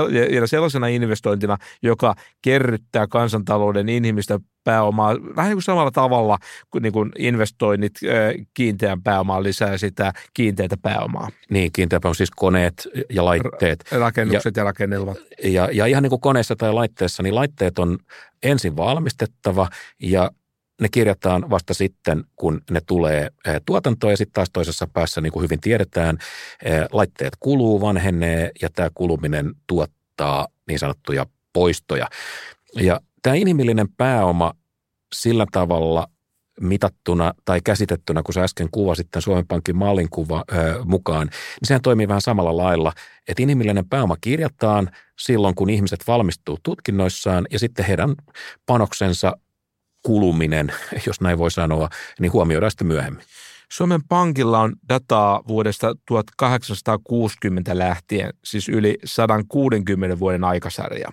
[0.46, 6.38] sellaisena investointina, joka kerryttää kansantalouden inhimistä pääomaa vähän kuin samalla tavalla
[6.70, 7.92] kuin, niin kuin investoinnit
[8.54, 11.28] kiinteän pääomaan lisää sitä kiinteätä pääomaa.
[11.50, 13.84] Niin, kiinteä pääoma siis koneet ja laitteet.
[13.92, 15.18] Rakennukset ja, ja rakennelmat.
[15.44, 17.98] Ja, ja ihan niin kuin koneessa tai laitteessa, niin laitteet on
[18.42, 19.68] ensin valmistettava
[20.02, 20.30] ja
[20.80, 25.32] ne kirjataan vasta sitten, kun ne tulee eh, tuotantoon ja sitten taas toisessa päässä, niin
[25.32, 26.18] kuin hyvin tiedetään,
[26.64, 32.08] eh, laitteet kuluu, vanhenee ja tämä kuluminen tuottaa niin sanottuja poistoja.
[32.76, 34.52] Ja tämä inhimillinen pääoma
[35.14, 36.06] sillä tavalla
[36.60, 41.66] mitattuna tai käsitettynä, kun sä äsken kuvasit tämän Suomen Pankin mallin kuva, ö, mukaan, niin
[41.68, 42.92] sehän toimii vähän samalla lailla,
[43.28, 48.14] että inhimillinen pääoma kirjataan silloin, kun ihmiset valmistuu tutkinnoissaan ja sitten heidän
[48.66, 49.32] panoksensa
[50.04, 50.72] kuluminen,
[51.06, 51.88] jos näin voi sanoa,
[52.20, 53.24] niin huomioidaan sitten myöhemmin.
[53.72, 61.08] Suomen Pankilla on dataa vuodesta 1860 lähtien, siis yli 160 vuoden aikasarja.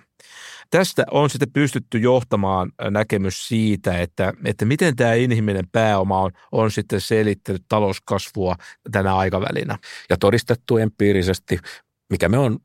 [0.70, 6.70] Tästä on sitten pystytty johtamaan näkemys siitä, että, että miten tämä inhimillinen pääoma on, on
[6.70, 8.56] sitten selittänyt talouskasvua
[8.92, 9.78] tänä aikavälinä.
[10.10, 11.58] Ja todistettu empiirisesti,
[12.10, 12.58] mikä me on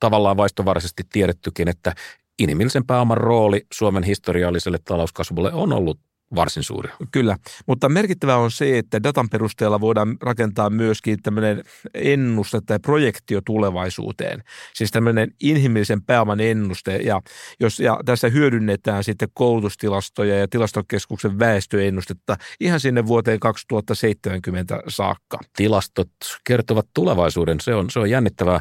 [0.00, 1.94] tavallaan vaistovaraisesti tiedettykin, että
[2.38, 6.00] inhimillisen pääoman rooli Suomen historialliselle talouskasvulle on ollut
[6.34, 6.90] varsin suuri.
[7.12, 11.62] Kyllä, mutta merkittävää on se, että datan perusteella voidaan rakentaa myöskin tämmöinen
[11.94, 14.42] ennuste tai projektio tulevaisuuteen.
[14.74, 17.20] Siis tämmöinen inhimillisen pääoman ennuste ja,
[17.60, 25.38] jos, ja tässä hyödynnetään sitten koulutustilastoja ja tilastokeskuksen väestöennustetta ihan sinne vuoteen 2070 saakka.
[25.56, 26.10] Tilastot
[26.44, 28.60] kertovat tulevaisuuden, se on, se on jännittävää.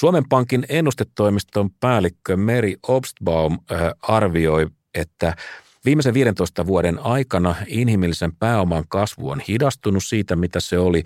[0.00, 5.36] Suomen Pankin ennustetoimiston päällikkö Meri Obstbaum äh, arvioi, että
[5.84, 11.04] Viimeisen 15 vuoden aikana inhimillisen pääoman kasvu on hidastunut siitä, mitä se oli 1960-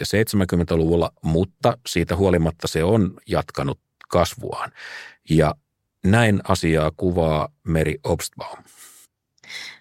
[0.00, 0.06] ja
[0.74, 4.72] 70-luvulla, mutta siitä huolimatta se on jatkanut kasvuaan.
[5.30, 5.54] Ja
[6.04, 8.58] näin asiaa kuvaa Meri Obstbaum.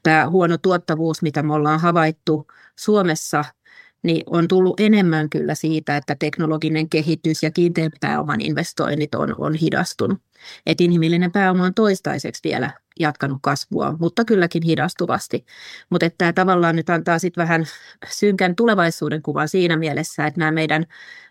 [0.03, 3.45] Tämä huono tuottavuus, mitä me ollaan havaittu Suomessa–
[4.03, 9.53] niin on tullut enemmän kyllä siitä, että teknologinen kehitys ja kiinteän pääoman investoinnit on, on
[9.53, 10.21] hidastunut.
[10.65, 15.45] Et inhimillinen pääoma on toistaiseksi vielä jatkanut kasvua, mutta kylläkin hidastuvasti.
[15.89, 17.65] Mutta tämä tavallaan nyt antaa sitten vähän
[18.09, 20.85] synkän tulevaisuuden kuvan siinä mielessä, että nämä meidän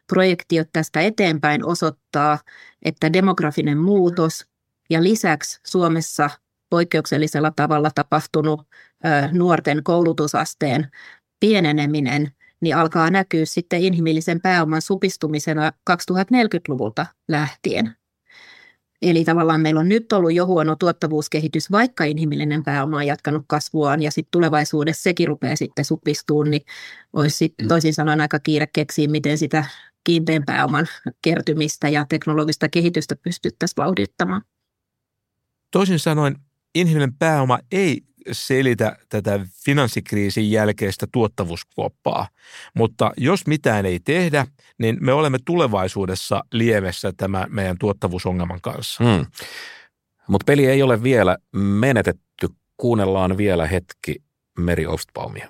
[0.06, 2.38] projektiot tästä eteenpäin osoittaa,
[2.82, 4.46] että demografinen muutos
[4.90, 6.30] ja lisäksi Suomessa
[6.70, 8.60] poikkeuksellisella tavalla tapahtunut
[9.32, 10.90] nuorten koulutusasteen
[11.40, 17.96] pieneneminen niin alkaa näkyä sitten inhimillisen pääoman supistumisena 2040-luvulta lähtien.
[19.02, 24.02] Eli tavallaan meillä on nyt ollut jo huono tuottavuuskehitys, vaikka inhimillinen pääoma on jatkanut kasvuaan
[24.02, 26.62] ja sitten tulevaisuudessa sekin rupeaa sitten supistumaan, niin
[27.12, 27.68] olisi sit, mm.
[27.68, 29.64] toisin sanoen aika kiire keksiä, miten sitä
[30.04, 30.86] kiinteän pääoman
[31.22, 34.42] kertymistä ja teknologista kehitystä pystyttäisiin vauhdittamaan.
[35.70, 36.36] Toisin sanoen
[36.74, 42.28] inhimillinen pääoma ei selitä tätä finanssikriisin jälkeistä tuottavuuskuoppaa.
[42.74, 44.46] Mutta jos mitään ei tehdä,
[44.78, 49.04] niin me olemme tulevaisuudessa liemessä tämä meidän tuottavuusongelman kanssa.
[49.04, 49.26] Hmm.
[50.28, 52.48] Mutta peli ei ole vielä menetetty.
[52.76, 54.22] Kuunnellaan vielä hetki
[54.58, 55.48] Meri Ostbaumia.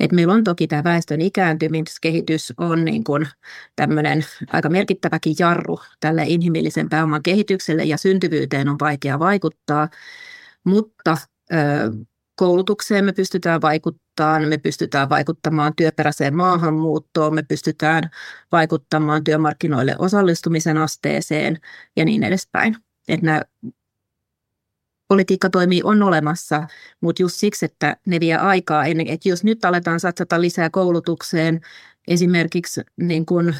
[0.00, 3.28] Et meillä on toki tämä väestön ikääntymiskehitys on niin kuin
[3.76, 9.88] tämmöinen aika merkittäväkin jarru tälle inhimillisen pääoman kehitykselle ja syntyvyyteen on vaikea vaikuttaa,
[10.64, 11.16] mutta
[12.36, 18.10] koulutukseen me pystytään vaikuttamaan, me pystytään vaikuttamaan työperäiseen maahanmuuttoon, me pystytään
[18.52, 21.58] vaikuttamaan työmarkkinoille osallistumisen asteeseen
[21.96, 22.76] ja niin edespäin.
[23.08, 23.42] Että nämä
[25.08, 26.66] politiikkatoimi on olemassa,
[27.00, 31.60] mutta just siksi, että ne vie aikaa ennen, että jos nyt aletaan satsata lisää koulutukseen,
[32.08, 33.56] esimerkiksi niin kuin,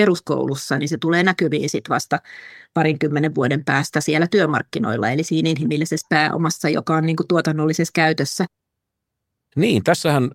[0.00, 2.18] peruskoulussa, niin se tulee näkyviin sit vasta
[2.74, 8.44] parinkymmenen vuoden päästä siellä työmarkkinoilla, eli siinä inhimillisessä pääomassa, joka on niin kuin tuotannollisessa käytössä.
[9.56, 10.30] Niin, tässähän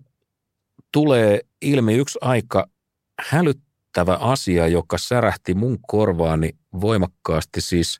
[0.92, 2.66] tulee ilmi yksi aika
[3.28, 6.50] hälyttävä asia, joka särähti mun korvaani
[6.80, 7.60] voimakkaasti.
[7.60, 7.98] Siis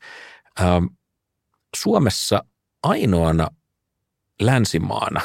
[0.61, 0.85] ähm,
[1.77, 2.45] Suomessa
[2.83, 3.49] ainoana
[4.41, 5.21] länsimaana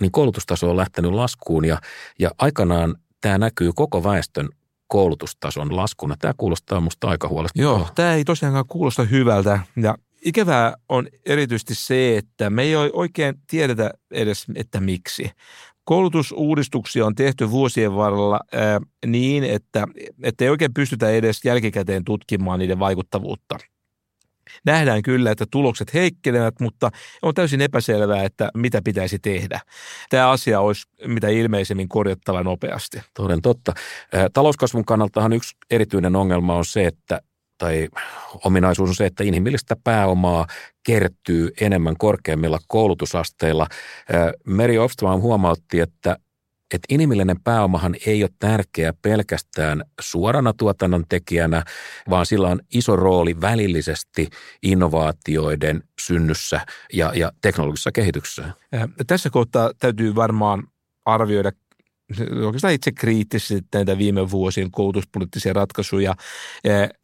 [0.00, 1.80] niin koulutustaso on lähtenyt laskuun ja,
[2.18, 4.48] ja aikanaan tämä näkyy koko väestön
[4.88, 6.16] koulutustason laskuna.
[6.18, 7.80] Tämä kuulostaa minusta aika huolestuttavalta.
[7.80, 9.94] Joo, tämä ei tosiaankaan kuulosta hyvältä ja
[10.24, 15.30] ikävää on erityisesti se, että me ei oikein tiedetä edes, että miksi.
[15.84, 18.40] Koulutusuudistuksia on tehty vuosien varrella
[19.06, 19.86] niin, että,
[20.22, 23.58] että ei oikein pystytä edes jälkikäteen tutkimaan niiden vaikuttavuutta–
[24.64, 26.90] Nähdään kyllä, että tulokset heikkenevät, mutta
[27.22, 29.60] on täysin epäselvää, että mitä pitäisi tehdä.
[30.10, 33.00] Tämä asia olisi mitä ilmeisemmin korjattava nopeasti.
[33.14, 33.72] Toden totta.
[34.32, 37.20] Talouskasvun kannaltahan yksi erityinen ongelma on se, että
[37.58, 37.88] tai
[38.44, 40.46] ominaisuus on se, että inhimillistä pääomaa
[40.82, 43.66] kertyy enemmän korkeammilla koulutusasteilla.
[44.46, 46.16] Meri Ofstman huomautti, että
[46.74, 51.62] että inhimillinen pääomahan ei ole tärkeä pelkästään suorana tuotannon tekijänä,
[52.10, 54.28] vaan sillä on iso rooli välillisesti
[54.62, 56.60] innovaatioiden synnyssä
[56.92, 58.50] ja, ja teknologisessa kehityksessä.
[59.06, 60.68] Tässä kohtaa täytyy varmaan
[61.04, 61.52] arvioida
[62.44, 66.14] oikeastaan itse kriittisesti näitä viime vuosien koulutuspoliittisia ratkaisuja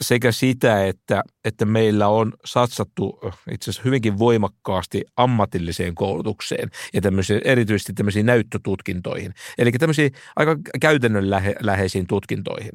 [0.01, 7.01] sekä sitä, että, että meillä on satsattu itse asiassa hyvinkin voimakkaasti ammatilliseen koulutukseen ja
[7.45, 9.35] erityisesti tämmöisiin näyttötutkintoihin.
[9.59, 12.73] Eli tämmöisiin aika käytännönläheisiin tutkintoihin.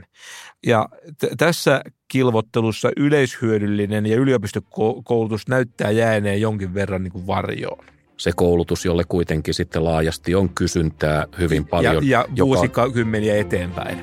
[0.66, 8.32] Ja t- tässä kilvottelussa yleishyödyllinen ja yliopistokoulutus näyttää jääneen jonkin verran niin kuin varjoon se
[8.36, 12.08] koulutus, jolle kuitenkin sitten laajasti on kysyntää hyvin paljon.
[12.08, 13.48] Ja, ja vuosikymmeniä joka...
[13.48, 14.02] eteenpäin.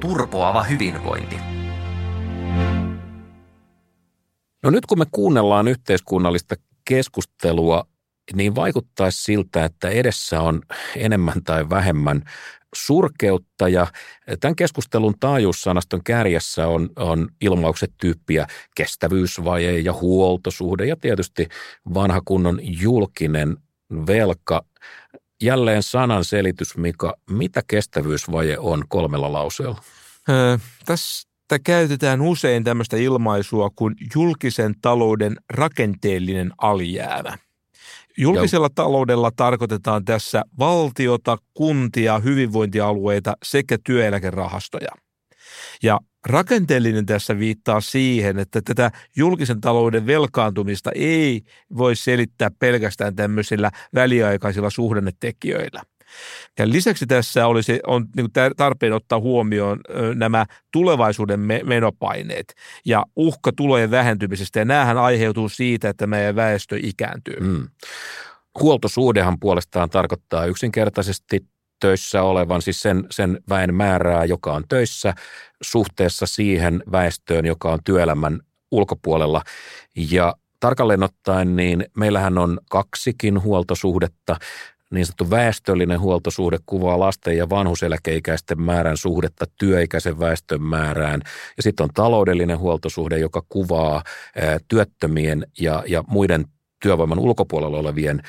[0.00, 1.36] Turpoava hyvinvointi.
[4.62, 7.86] No nyt kun me kuunnellaan yhteiskunnallista keskustelua,
[8.34, 10.62] niin vaikuttaisi siltä, että edessä on
[10.96, 12.22] enemmän tai vähemmän
[12.74, 13.86] surkeutta ja
[14.40, 21.48] tämän keskustelun taajuussanaston kärjessä on, on ilmaukset tyyppiä kestävyysvaje ja huoltosuhde ja tietysti
[21.94, 23.56] vanha kunnon julkinen
[24.06, 24.64] velka.
[25.42, 29.82] Jälleen sanan selitys, Mika, mitä kestävyysvaje on kolmella lauseella?
[30.28, 31.28] Öö, tässä
[31.64, 37.38] käytetään usein tämmöistä ilmaisua kuin julkisen talouden rakenteellinen alijäämä.
[38.18, 44.90] Julkisella taloudella tarkoitetaan tässä valtiota, kuntia, hyvinvointialueita sekä työeläkerahastoja.
[45.82, 51.42] Ja rakenteellinen tässä viittaa siihen, että tätä julkisen talouden velkaantumista ei
[51.76, 55.82] voi selittää pelkästään tämmöisillä väliaikaisilla suhdannetekijöillä.
[56.58, 59.80] Ja lisäksi tässä olisi, on niin tarpeen ottaa huomioon
[60.14, 64.58] nämä tulevaisuuden menopaineet ja uhka tulojen vähentymisestä.
[64.58, 67.40] Ja näähän aiheutuu siitä, että meidän väestö ikääntyy.
[67.40, 67.68] Mm.
[68.60, 71.46] Huoltosuhdehan puolestaan tarkoittaa yksinkertaisesti
[71.80, 75.14] töissä olevan, siis sen, sen väen määrää, joka on töissä
[75.62, 78.40] suhteessa siihen väestöön, joka on työelämän
[78.70, 79.42] ulkopuolella.
[80.10, 84.36] Ja tarkalleen ottaen, niin meillähän on kaksikin huoltosuhdetta.
[84.90, 91.20] Niin sanottu väestöllinen huoltosuhde kuvaa lasten ja vanhuseläkeikäisten määrän suhdetta työikäisen väestön määrään.
[91.56, 94.02] Ja sitten on taloudellinen huoltosuhde, joka kuvaa
[94.68, 96.44] työttömien ja, ja muiden
[96.82, 98.22] työvoiman ulkopuolella olevien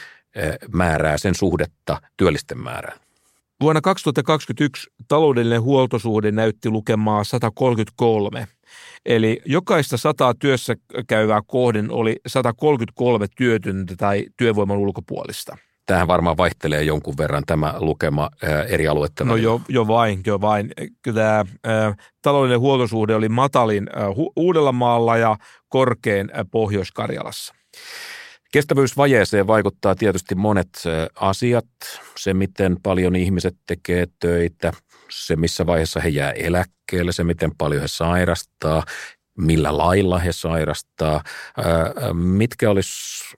[0.73, 2.99] määrää, sen suhdetta työllisten määrään.
[3.61, 8.47] Vuonna 2021 taloudellinen huoltosuhde näytti lukemaa 133.
[9.05, 10.75] Eli jokaista sataa työssä
[11.07, 15.57] käyvää kohden oli 133 työtöntä tai työvoiman ulkopuolista.
[15.87, 18.29] Tähän varmaan vaihtelee jonkun verran tämä lukema
[18.67, 19.23] eri aluetta.
[19.23, 20.71] No jo, jo vain, jo vain.
[21.13, 25.37] Tämä ää, taloudellinen huoltosuhde oli matalin ää, hu- Uudellamaalla ja
[25.69, 27.55] korkein ää, Pohjois-Karjalassa.
[28.51, 30.69] Kestävyysvajeeseen vaikuttaa tietysti monet
[31.15, 31.65] asiat.
[32.17, 34.73] Se, miten paljon ihmiset tekee töitä,
[35.09, 38.83] se, missä vaiheessa he jää eläkkeelle, se, miten paljon he sairastaa,
[39.37, 41.23] millä lailla he sairastaa.
[42.13, 43.35] Mitkä olisi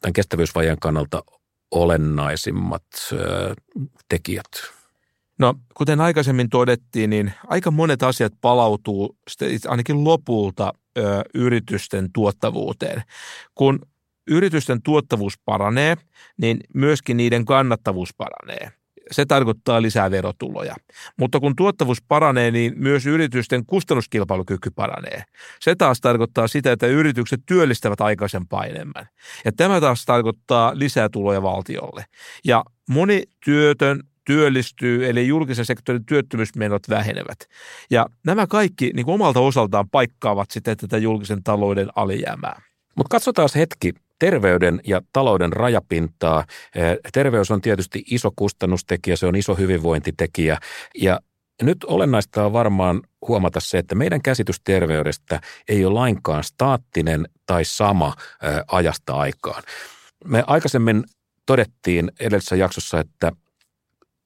[0.00, 1.22] tämän kestävyysvajeen kannalta
[1.70, 2.84] olennaisimmat
[4.08, 4.50] tekijät?
[5.38, 9.16] No, kuten aikaisemmin todettiin, niin aika monet asiat palautuu
[9.68, 10.72] ainakin lopulta
[11.34, 13.02] yritysten tuottavuuteen.
[13.54, 13.78] Kun
[14.30, 15.96] yritysten tuottavuus paranee,
[16.36, 18.72] niin myöskin niiden kannattavuus paranee.
[19.10, 20.74] Se tarkoittaa lisää verotuloja.
[21.16, 25.22] Mutta kun tuottavuus paranee, niin myös yritysten kustannuskilpailukyky paranee.
[25.60, 29.08] Se taas tarkoittaa sitä, että yritykset työllistävät aikaisempaa enemmän.
[29.44, 32.04] Ja tämä taas tarkoittaa lisää tuloja valtiolle.
[32.44, 37.38] Ja moni työtön työllistyy, eli julkisen sektorin työttömyysmenot vähenevät.
[37.90, 42.62] Ja nämä kaikki niin kuin omalta osaltaan paikkaavat sitten tätä julkisen talouden alijäämää.
[42.96, 46.44] Mutta katsotaan hetki terveyden ja talouden rajapintaa.
[46.74, 50.58] Eh, terveys on tietysti iso kustannustekijä, se on iso hyvinvointitekijä
[51.00, 51.20] ja
[51.62, 57.64] nyt olennaista on varmaan huomata se, että meidän käsitys terveydestä ei ole lainkaan staattinen tai
[57.64, 59.62] sama eh, ajasta aikaan.
[60.24, 61.04] Me aikaisemmin
[61.46, 63.32] todettiin edellisessä jaksossa, että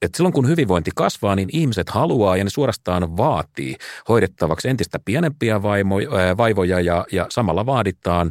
[0.02, 3.76] että silloin kun hyvinvointi kasvaa, niin ihmiset haluaa ja ne suorastaan vaatii
[4.08, 8.30] hoidettavaksi entistä pienempiä eh, vaivoja ja, ja samalla vaaditaan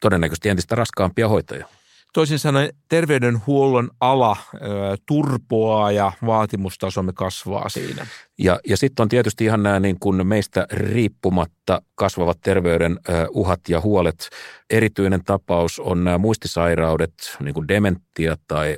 [0.00, 1.66] todennäköisesti entistä raskaampia hoitoja.
[2.12, 4.58] Toisin sanoen terveydenhuollon ala ö,
[5.06, 8.06] turpoaa ja vaatimustasomme kasvaa siinä.
[8.38, 13.60] Ja, ja sitten on tietysti ihan nämä niin kuin meistä riippumatta kasvavat terveyden ö, uhat
[13.68, 14.30] ja huolet.
[14.70, 18.76] Erityinen tapaus on nämä muistisairaudet, niin kuin dementia tai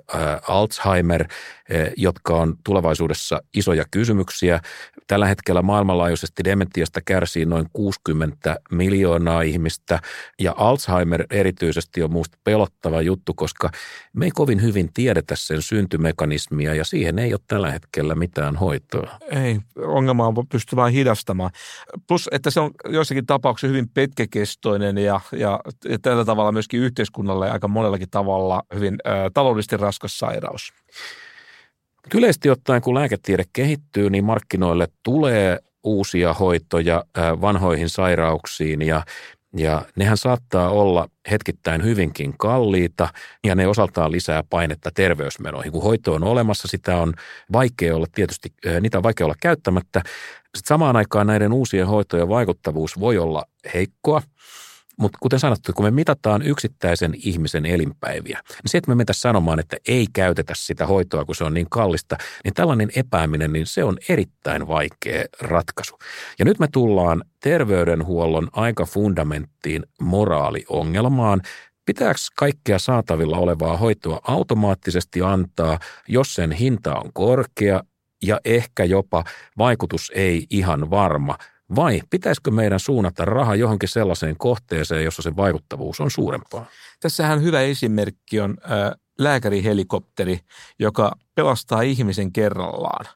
[0.48, 1.24] Alzheimer,
[1.72, 4.60] ö, jotka on tulevaisuudessa isoja kysymyksiä.
[5.06, 10.00] Tällä hetkellä maailmanlaajuisesti dementiasta kärsii noin 60 miljoonaa ihmistä
[10.40, 13.70] ja Alzheimer erityisesti on minusta pelottava juttu, koska
[14.12, 19.18] me ei kovin hyvin tiedetä sen syntymekanismia ja siihen ei ole tällä hetkellä mitään hoitoa.
[19.30, 21.50] Ei, ongelma on pysty vain hidastamaan.
[22.08, 25.60] Plus, että se on joissakin tapauksissa hyvin pitkäkestoinen ja, ja
[26.02, 30.72] tällä tavalla myöskin yhteiskunnalle aika monellakin tavalla hyvin ä, taloudellisesti raskas sairaus.
[32.14, 37.04] Yleisesti ottaen, kun lääketiede kehittyy, niin markkinoille tulee uusia hoitoja
[37.40, 39.02] vanhoihin sairauksiin ja
[39.56, 43.08] ja nehän saattaa olla hetkittäin hyvinkin kalliita
[43.44, 45.72] ja ne osaltaan lisää painetta terveysmenoihin.
[45.72, 47.14] Kun hoito on olemassa, sitä on
[47.52, 50.02] vaikea olla tietysti, niitä on vaikea olla käyttämättä.
[50.56, 54.22] Sitten samaan aikaan näiden uusien hoitojen vaikuttavuus voi olla heikkoa
[54.98, 59.60] mutta kuten sanottu, kun me mitataan yksittäisen ihmisen elinpäiviä, niin se, että me mentäisiin sanomaan,
[59.60, 63.84] että ei käytetä sitä hoitoa, kun se on niin kallista, niin tällainen epääminen, niin se
[63.84, 65.98] on erittäin vaikea ratkaisu.
[66.38, 71.40] Ja nyt me tullaan terveydenhuollon aika fundamenttiin moraaliongelmaan,
[71.86, 75.78] Pitääkö kaikkea saatavilla olevaa hoitoa automaattisesti antaa,
[76.08, 77.80] jos sen hinta on korkea
[78.22, 79.24] ja ehkä jopa
[79.58, 81.38] vaikutus ei ihan varma,
[81.74, 86.66] vai pitäisikö meidän suunnata raha johonkin sellaiseen kohteeseen, jossa se vaikuttavuus on suurempaa?
[87.00, 88.56] Tässähän hyvä esimerkki on
[89.18, 90.40] lääkärihelikopteri,
[90.78, 93.06] joka pelastaa ihmisen kerrallaan.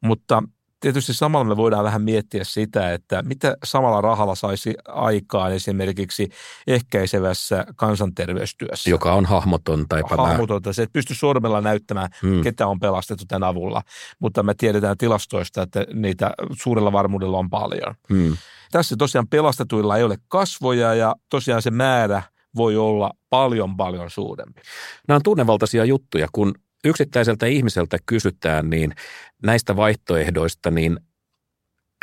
[0.00, 0.42] Mutta
[0.84, 6.28] tietysti samalla me voidaan vähän miettiä sitä, että mitä samalla rahalla saisi aikaan esimerkiksi
[6.66, 8.90] ehkäisevässä kansanterveystyössä.
[8.90, 12.42] Joka on hahmoton tai Hahmotonta, se et pysty sormella näyttämään, hmm.
[12.42, 13.82] ketä on pelastettu tämän avulla,
[14.18, 17.94] mutta me tiedetään tilastoista, että niitä suurella varmuudella on paljon.
[18.08, 18.36] Hmm.
[18.72, 22.22] Tässä tosiaan pelastetuilla ei ole kasvoja ja tosiaan se määrä
[22.56, 24.60] voi olla paljon paljon suurempi.
[25.08, 26.54] Nämä on tunnevaltaisia juttuja, kun
[26.84, 28.94] yksittäiseltä ihmiseltä kysytään, niin
[29.42, 31.00] näistä vaihtoehdoista, niin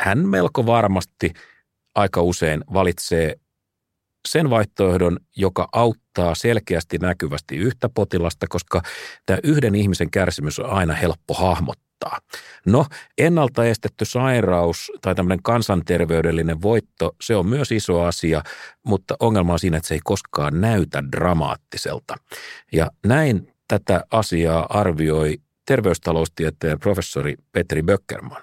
[0.00, 1.32] hän melko varmasti
[1.94, 3.36] aika usein valitsee
[4.28, 8.82] sen vaihtoehdon, joka auttaa selkeästi näkyvästi yhtä potilasta, koska
[9.26, 12.18] tämä yhden ihmisen kärsimys on aina helppo hahmottaa.
[12.66, 12.86] No,
[13.18, 18.42] ennalta estetty sairaus tai tämmöinen kansanterveydellinen voitto, se on myös iso asia,
[18.82, 22.16] mutta ongelma on siinä, että se ei koskaan näytä dramaattiselta.
[22.72, 28.42] Ja näin tätä asiaa arvioi terveystaloustieteen professori Petri Böckerman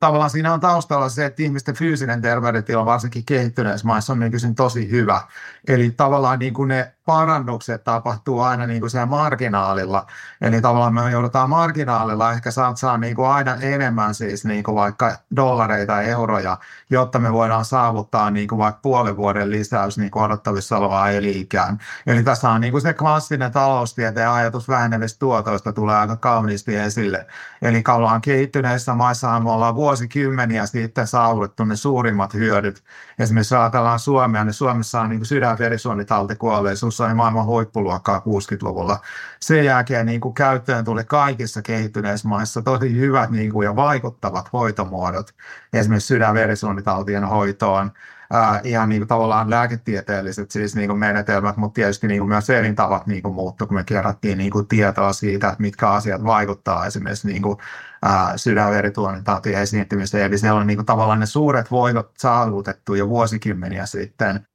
[0.00, 4.90] tavallaan siinä on taustalla se, että ihmisten fyysinen terveydentila varsinkin kehittyneissä maissa on nykyisin tosi
[4.90, 5.20] hyvä.
[5.68, 10.06] Eli tavallaan niin kuin ne parannukset tapahtuu aina niin kuin siellä marginaalilla.
[10.40, 15.16] Eli tavallaan me joudutaan marginaalilla ehkä saa niin kuin aina enemmän siis niin kuin vaikka
[15.36, 16.58] dollareita ja euroja,
[16.90, 21.78] jotta me voidaan saavuttaa niin kuin vaikka puolen vuoden lisäys niin kuin odottavissa olevaa eli-ikään.
[22.06, 27.26] Eli tässä on niin kuin se klassinen taloustieteen ajatus vähenevistä tuotoista tulee aika kauniisti esille.
[27.62, 32.84] Eli kaulaan kehittyneissä maissa me ollaan vuosikymmeniä sitten saavutettu ne suurimmat hyödyt.
[33.18, 38.98] Esimerkiksi ajatellaan Suomea, niin Suomessa on niin kuin sydän- verisuonitautikuolleisuus sai maailman huippuluokkaa 60-luvulla.
[39.40, 44.52] Sen jälkeen niin kuin käyttöön tuli kaikissa kehittyneissä maissa tosi hyvät niin kuin, ja vaikuttavat
[44.52, 45.34] hoitomuodot,
[45.72, 47.92] esimerkiksi sydän-verisuonitautien hoitoon,
[48.32, 52.50] ää, ihan niin kuin tavallaan lääketieteelliset siis niin kuin menetelmät, mutta tietysti niin kuin myös
[52.50, 56.86] elintavat niin kuin muuttu, kun me kerättiin niin kuin tietoa siitä, että mitkä asiat vaikuttaa
[56.86, 57.58] esimerkiksi niin kuin,
[58.02, 60.26] ää, sydänverituonitautien esiintymiseen.
[60.26, 64.46] Eli siellä on niin kuin, tavallaan ne suuret voitot saavutettu jo vuosikymmeniä sitten.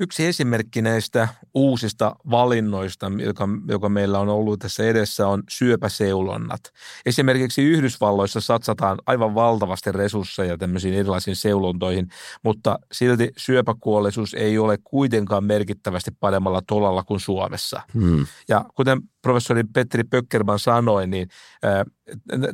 [0.00, 6.60] Yksi esimerkki näistä uusista valinnoista, joka, joka meillä on ollut tässä edessä, on syöpäseulonnat.
[7.06, 12.08] Esimerkiksi Yhdysvalloissa satsataan aivan valtavasti resursseja tämmöisiin erilaisiin seulontoihin,
[12.44, 17.82] mutta silti syöpäkuolleisuus ei ole kuitenkaan merkittävästi paremmalla tolalla kuin Suomessa.
[17.94, 18.26] Hmm.
[18.48, 21.28] Ja kuten professori Petri Pöckerman sanoi, niin
[21.64, 21.84] äh,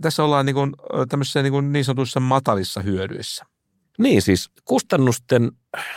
[0.01, 0.73] tässä ollaan niin, kuin,
[1.09, 3.45] tämmöisissä niin, kuin niin sanotuissa matalissa hyödyissä.
[3.99, 5.53] Niin siis kustannusten,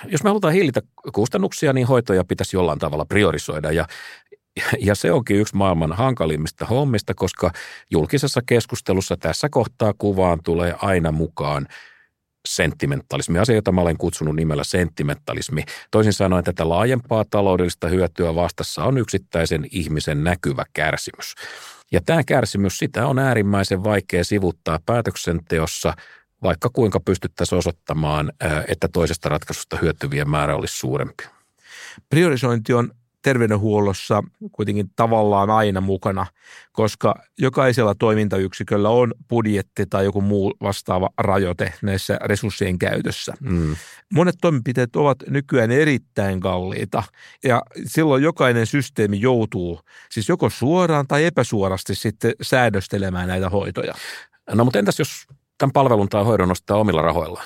[0.05, 0.81] jos me halutaan hillitä
[1.13, 3.85] kustannuksia, niin hoitoja pitäisi jollain tavalla priorisoida ja
[4.79, 7.51] ja se onkin yksi maailman hankalimmista hommista, koska
[7.91, 11.67] julkisessa keskustelussa tässä kohtaa kuvaan tulee aina mukaan
[12.47, 15.63] sentimentalismi, asia, jota mä olen kutsunut nimellä sentimentalismi.
[15.91, 21.35] Toisin sanoen tätä laajempaa taloudellista hyötyä vastassa on yksittäisen ihmisen näkyvä kärsimys.
[21.91, 25.93] Ja tämä kärsimys, sitä on äärimmäisen vaikea sivuttaa päätöksenteossa–
[26.43, 28.31] vaikka kuinka pystyttäisiin osoittamaan,
[28.67, 31.23] että toisesta ratkaisusta hyötyvien määrä olisi suurempi.
[32.09, 36.25] Priorisointi on terveydenhuollossa kuitenkin tavallaan aina mukana,
[36.71, 43.33] koska jokaisella toimintayksiköllä on budjetti tai joku muu vastaava rajoite näissä resurssien käytössä.
[43.39, 43.75] Mm.
[44.13, 47.03] Monet toimenpiteet ovat nykyään erittäin kalliita
[47.43, 49.79] ja silloin jokainen systeemi joutuu
[50.11, 53.93] siis joko suoraan tai epäsuorasti sitten säädöstelemään näitä hoitoja.
[54.53, 55.27] No mutta entäs jos
[55.57, 57.43] tämän palvelun tai hoidon ostaa omilla rahoilla?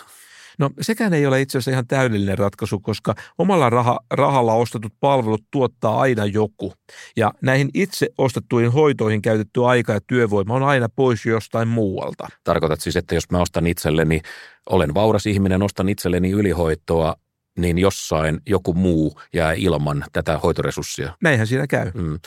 [0.60, 5.44] No sekään ei ole itse asiassa ihan täydellinen ratkaisu, koska omalla raha, rahalla ostetut palvelut
[5.52, 6.74] tuottaa aina joku.
[7.18, 12.28] Ja näihin itse ostettuihin hoitoihin käytetty aika ja työvoima on aina pois jostain muualta.
[12.44, 14.22] Tarkoitat siis, että jos mä ostan itselleni,
[14.70, 17.16] olen vauras ihminen, ostan itselleni ylihoitoa,
[17.58, 21.14] niin jossain joku muu jää ilman tätä hoitoresurssia.
[21.22, 21.92] Näinhän siinä käy.
[21.94, 22.20] Mm.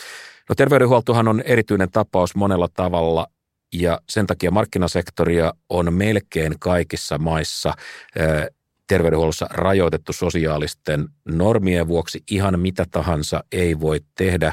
[0.49, 3.27] No terveydenhuoltohan on erityinen tapaus monella tavalla
[3.75, 7.73] ja sen takia markkinasektoria on melkein kaikissa maissa
[8.87, 12.23] terveydenhuollossa rajoitettu sosiaalisten normien vuoksi.
[12.31, 14.53] Ihan mitä tahansa ei voi tehdä.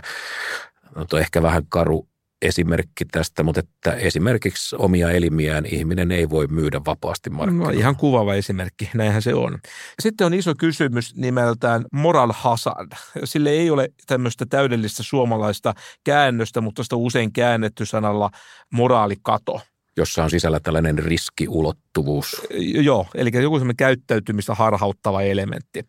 [0.95, 2.10] No, ehkä vähän karu
[2.41, 7.71] esimerkki tästä, mutta että esimerkiksi omia elimiään ihminen ei voi myydä vapaasti markkinoilla.
[7.71, 9.59] No, ihan kuvaava esimerkki, näinhän se on.
[9.99, 12.91] Sitten on iso kysymys nimeltään moral hazard.
[13.23, 15.73] Sille ei ole tämmöistä täydellistä suomalaista
[16.03, 18.29] käännöstä, mutta sitä usein käännetty sanalla
[18.73, 19.61] moraalikato
[19.97, 22.41] jossa on sisällä tällainen riskiulottuvuus.
[22.59, 25.83] Joo, eli joku semmoinen käyttäytymistä harhauttava elementti.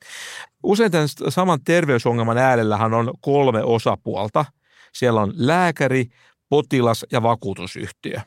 [0.62, 4.44] Usein tämän saman terveysongelman äärellähän on kolme osapuolta.
[4.92, 6.06] Siellä on lääkäri,
[6.52, 8.20] potilas ja vakuutusyhtiö.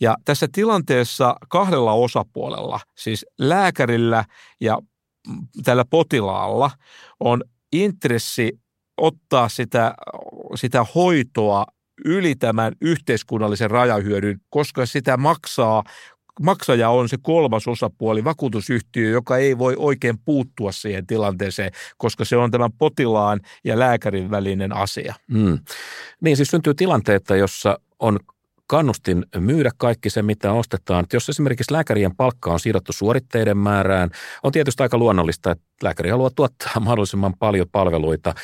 [0.00, 4.24] Ja tässä tilanteessa kahdella osapuolella, siis lääkärillä
[4.60, 4.78] ja
[5.64, 6.70] tällä potilaalla,
[7.20, 8.60] on intressi
[8.96, 9.94] ottaa sitä,
[10.54, 11.66] sitä hoitoa
[12.04, 15.84] yli tämän yhteiskunnallisen rajahyödyn, koska sitä maksaa
[16.42, 22.36] maksaja on se kolmas osapuoli, vakuutusyhtiö, joka ei voi oikein puuttua siihen tilanteeseen, koska se
[22.36, 25.14] on tämän potilaan ja lääkärin välinen asia.
[25.28, 25.58] Mm.
[26.20, 28.18] Niin siis syntyy tilanteita, jossa on
[28.66, 31.06] kannustin myydä kaikki se, mitä ostetaan.
[31.12, 34.10] Jos esimerkiksi lääkärien palkka on sidottu suoritteiden määrään,
[34.42, 38.34] on tietysti aika luonnollista, että lääkäri haluaa tuottaa mahdollisimman paljon palveluita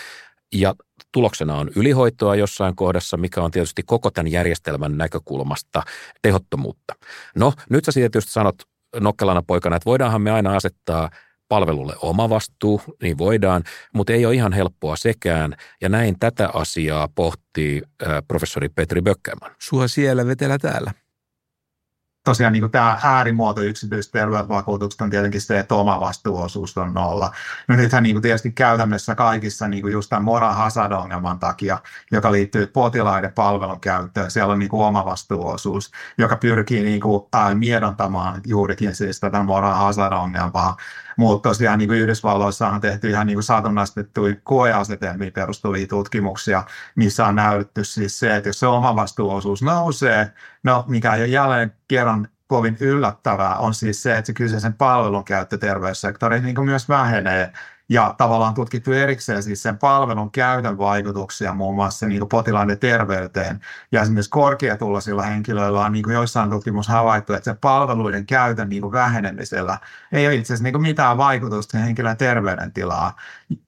[0.55, 0.75] ja
[1.17, 5.83] tuloksena on ylihoitoa jossain kohdassa, mikä on tietysti koko tämän järjestelmän näkökulmasta
[6.23, 6.95] tehottomuutta.
[7.37, 8.55] No, nyt sä tietysti sanot
[9.01, 11.11] nokkelana poikana, että voidaanhan me aina asettaa
[11.49, 13.63] palvelulle oma vastuu, niin voidaan,
[13.95, 15.57] mutta ei ole ihan helppoa sekään.
[15.81, 17.83] Ja näin tätä asiaa pohtii
[18.29, 19.51] professori Petri Böckerman.
[19.59, 20.93] Sua siellä, vetellä täällä
[22.27, 27.31] tosiaan niin tämä äärimuoto yksityisterveysvakuutukset on tietenkin se, että oma vastuuosuus on nolla.
[27.69, 31.79] No nythän niin tietysti käytännössä kaikissa niin kuin just tämän moral hazard-ongelman takia,
[32.13, 37.23] joka liittyy potilaiden palvelun käyttöön, siellä on niin kuin oma vastuuosuus, joka pyrkii niin kuin,
[37.35, 40.77] äh, miedontamaan juurikin siis tätä moral hazard-ongelmaa.
[41.17, 46.65] Mutta tosiaan niin kuin Yhdysvalloissa on tehty ihan niin kuin satunnaistettuja koeasetelmiin perustuvia tutkimuksia,
[46.95, 51.29] missä on näytetty siis se, että jos se oma vastuuosuus nousee, no mikä ei ole
[51.29, 56.89] jälleen kerran kovin yllättävää, on siis se, että se kyseisen palvelun käyttö terveyssektorilla niin myös
[56.89, 57.53] vähenee
[57.89, 63.61] ja tavallaan tutkittu erikseen siis sen palvelun käytön vaikutuksia muun muassa niin kuin potilaiden terveyteen.
[63.93, 68.83] Ja esimerkiksi korkeatuloisilla henkilöillä on niin kuin joissain tutkimus havaittu, että se palveluiden käytön niin
[68.83, 69.79] kuin vähenemisellä
[70.13, 73.13] ei ole itse asiassa niin kuin mitään vaikutusta henkilön terveydentilaan,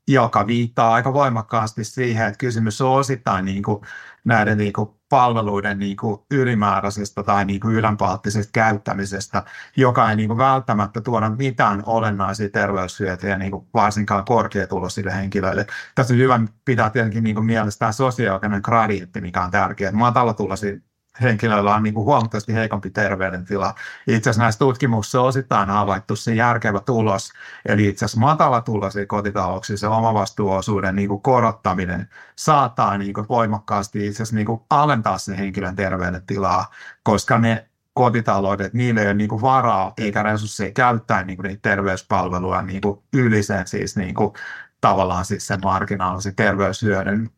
[0.08, 3.82] joka viittaa aika voimakkaasti siihen, että kysymys on osittain niin kuin
[4.24, 9.42] näiden niin kuin palveluiden niin kuin ylimääräisestä tai niin kuin ylenpalttisesta käyttämisestä,
[9.76, 15.66] joka ei niin kuin välttämättä tuoda mitään olennaisia terveyshyötyjä niin kuin varsinkaan korkeatuloisille henkilöille.
[15.94, 19.92] Tässä on hyvä pitää tietenkin niin kuin mielessä tämä sosiaalinen gradientti, mikä on tärkeää.
[19.92, 20.87] Matalatuloisilla
[21.22, 23.74] henkilöillä on niin kuin huomattavasti heikompi terveydentila.
[24.06, 27.32] Itse asiassa näissä tutkimuksissa on osittain havaittu se järkevä tulos,
[27.66, 34.16] eli itse asiassa matalatuloisia kotitalouksissa se omavastuuosuuden niin kuin korottaminen saattaa niin kuin voimakkaasti itse
[34.16, 36.70] asiassa niin kuin alentaa sen henkilön terveydentilaa,
[37.02, 41.70] koska ne kotitaloudet, niille ei ole niin kuin varaa eikä resursseja käyttää niin kuin niitä
[41.70, 44.32] terveyspalveluja niin kuin yli sen siis niin kuin,
[44.80, 47.30] tavallaan siis sen marginaalisen terveyshyödyn.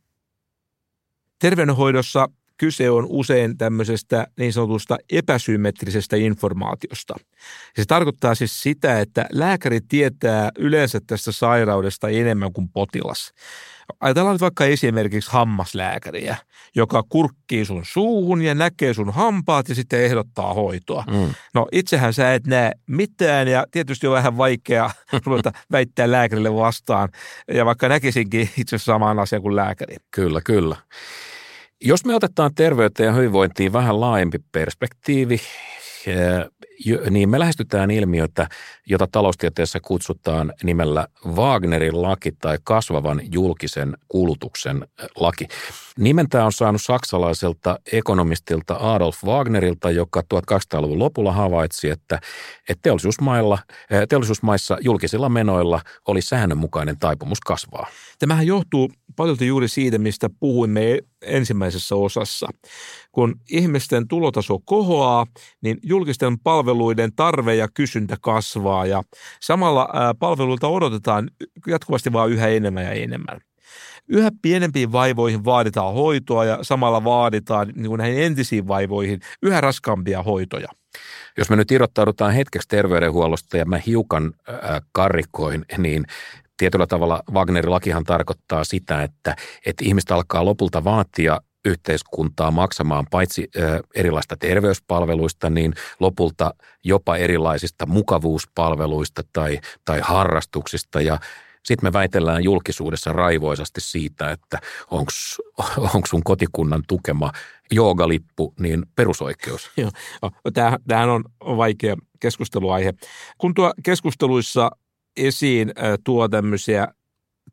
[1.39, 2.28] Terveydenhoidossa
[2.61, 7.15] kyse on usein tämmöisestä niin sanotusta epäsymmetrisestä informaatiosta.
[7.77, 13.33] Se tarkoittaa siis sitä, että lääkäri tietää yleensä tästä sairaudesta enemmän kuin potilas.
[14.01, 16.37] Ajatellaan nyt vaikka esimerkiksi hammaslääkäriä,
[16.77, 21.05] joka kurkkii sun suuhun ja näkee sun hampaat ja sitten ehdottaa hoitoa.
[21.11, 21.35] Mm.
[21.55, 24.91] No itsehän sä et näe mitään ja tietysti on vähän vaikea
[25.27, 27.09] ruveta väittää lääkärille vastaan.
[27.55, 29.97] Ja vaikka näkisinkin itse asiassa saman asian kuin lääkäri.
[30.11, 30.77] Kyllä, kyllä.
[31.85, 35.41] Jos me otetaan terveyteen ja hyvinvointiin vähän laajempi perspektiivi,
[37.11, 38.49] niin me lähestytään ilmiötä,
[38.87, 45.49] jota taloustieteessä kutsutaan nimellä Wagnerin laki tai kasvavan julkisen kulutuksen laki.
[45.99, 52.20] Nimentää on saanut saksalaiselta ekonomistilta Adolf Wagnerilta, joka 1800-luvun lopulla havaitsi, että,
[52.68, 53.59] että teollisuusmailla,
[54.09, 57.87] teollisuusmaissa julkisilla menoilla oli säännönmukainen taipumus kasvaa.
[58.18, 58.91] Tämähän johtuu
[59.21, 62.49] paljon juuri siitä, mistä puhuimme ensimmäisessä osassa.
[63.12, 65.27] Kun ihmisten tulotaso kohoaa,
[65.62, 69.03] niin julkisten palveluiden tarve ja kysyntä kasvaa ja
[69.41, 71.31] samalla palveluilta odotetaan
[71.66, 73.41] jatkuvasti vaan yhä enemmän ja enemmän.
[74.09, 80.23] Yhä pienempiin vaivoihin vaaditaan hoitoa ja samalla vaaditaan niin kuin näihin entisiin vaivoihin yhä raskaampia
[80.23, 80.68] hoitoja.
[81.39, 86.05] Jos me nyt irrottaudutaan hetkeksi terveydenhuollosta ja mä hiukan äh, karrikoin, niin
[86.61, 89.37] tietyllä tavalla Wagnerin lakihan tarkoittaa sitä, että,
[89.67, 93.51] että ihmistä alkaa lopulta vaatia yhteiskuntaa maksamaan paitsi
[93.95, 96.55] erilaista terveyspalveluista, niin lopulta
[96.85, 101.01] jopa erilaisista mukavuuspalveluista tai, tai harrastuksista.
[101.01, 101.19] Ja
[101.65, 104.59] sitten me väitellään julkisuudessa raivoisasti siitä, että
[104.91, 107.33] onko sun kotikunnan tukema
[107.73, 109.71] joogalippu niin perusoikeus.
[109.77, 109.91] Joo,
[110.87, 112.95] tämähän on vaikea keskusteluaihe.
[113.39, 114.71] Kun tuo keskusteluissa
[115.27, 115.73] esiin
[116.05, 116.89] tuo tämmöisiä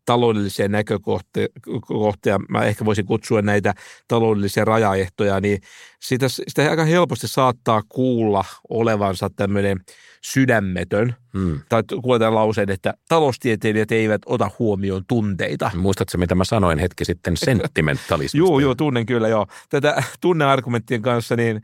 [0.08, 3.74] taloudellisia näkökohtia, mä ehkä voisin kutsua näitä
[4.08, 5.62] taloudellisia rajaehtoja, niin
[6.02, 9.80] sitä, sitä aika helposti saattaa kuulla olevansa tämmöinen
[10.22, 11.16] sydämetön.
[11.34, 11.60] Hmm.
[11.70, 15.72] Tai kuuletaan lauseen, että taloustieteilijät eivät ota huomioon tunteita.
[15.76, 18.38] Muistatko, mitä mä sanoin hetki sitten sentimentalismista?
[18.38, 19.48] joo, joo, tunnen kyllä joo.
[19.70, 21.62] Tätä tunneargumenttien kanssa niin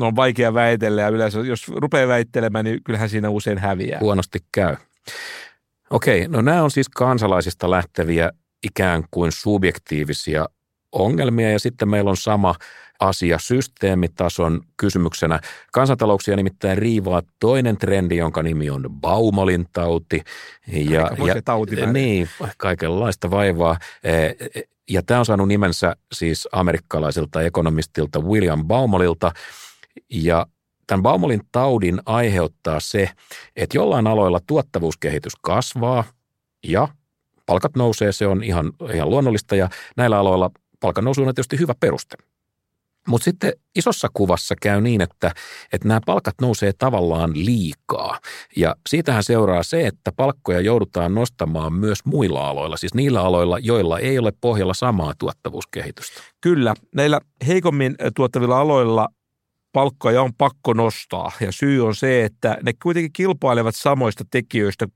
[0.00, 4.00] on vaikea väitellä ja yleensä jos rupeaa väittelemään, niin kyllähän siinä usein häviää.
[4.00, 4.76] Huonosti käy.
[5.90, 8.32] Okei, no nämä on siis kansalaisista lähteviä
[8.64, 10.46] ikään kuin subjektiivisia
[10.92, 12.54] ongelmia ja sitten meillä on sama
[13.00, 15.40] asia systeemitason kysymyksenä.
[15.72, 20.22] Kansantalouksia nimittäin riivaa toinen trendi, jonka nimi on Baumalin tauti.
[20.66, 23.78] Ja, ja, tauti niin, kaikenlaista vaivaa.
[24.04, 24.34] E, e,
[24.90, 29.32] ja tämä on saanut nimensä siis amerikkalaisilta ekonomistilta William Baumalilta.
[30.10, 30.46] Ja
[30.86, 33.10] Tämän Baumolin taudin aiheuttaa se,
[33.56, 36.04] että jollain aloilla tuottavuuskehitys kasvaa
[36.66, 36.88] ja
[37.46, 41.74] palkat nousee, se on ihan, ihan luonnollista ja näillä aloilla palkan nousu on tietysti hyvä
[41.80, 42.16] peruste.
[43.08, 45.32] Mutta sitten isossa kuvassa käy niin, että,
[45.72, 48.20] että nämä palkat nousee tavallaan liikaa.
[48.56, 53.98] Ja siitähän seuraa se, että palkkoja joudutaan nostamaan myös muilla aloilla, siis niillä aloilla, joilla
[53.98, 56.20] ei ole pohjalla samaa tuottavuuskehitystä.
[56.40, 59.08] Kyllä, näillä heikommin tuottavilla aloilla
[59.76, 61.32] palkkoja on pakko nostaa.
[61.40, 64.86] Ja syy on se, että ne kuitenkin kilpailevat samoista tekijöistä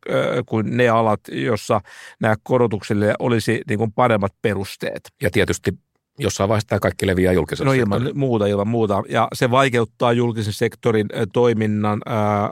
[0.47, 1.81] kuin ne alat, jossa
[2.21, 5.01] nämä korotuksille olisi niin kuin paremmat perusteet.
[5.23, 5.71] Ja tietysti
[6.19, 8.19] jossain vaiheessa tämä kaikki leviää julkiselle No ilman sektorille.
[8.19, 9.03] muuta, ilman muuta.
[9.09, 12.01] Ja se vaikeuttaa julkisen sektorin toiminnan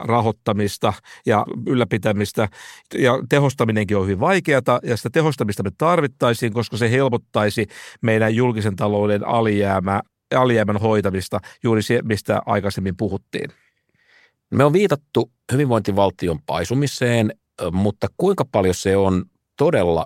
[0.03, 0.93] rahoittamista
[1.25, 2.47] ja ylläpitämistä.
[2.97, 7.67] Ja tehostaminenkin on hyvin vaikeata ja sitä tehostamista me tarvittaisiin, koska se helpottaisi
[8.01, 10.01] meidän julkisen talouden alijäämää
[10.35, 13.49] alijäämän hoitamista, juuri se, mistä aikaisemmin puhuttiin.
[14.51, 17.33] Me on viitattu hyvinvointivaltion paisumiseen,
[17.71, 19.25] mutta kuinka paljon se on
[19.57, 20.05] todella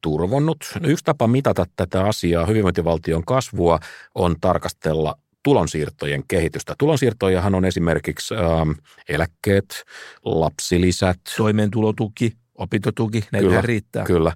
[0.00, 0.58] turvonnut?
[0.82, 3.78] Yksi tapa mitata tätä asiaa, hyvinvointivaltion kasvua,
[4.14, 6.74] on tarkastella tulonsiirtojen kehitystä.
[6.78, 8.70] Tulonsiirtojahan on esimerkiksi ähm,
[9.08, 9.84] eläkkeet,
[10.24, 11.20] lapsilisät.
[11.36, 14.04] Toimeentulotuki, opintotuki, näitä kyllä, riittää.
[14.04, 14.32] Kyllä.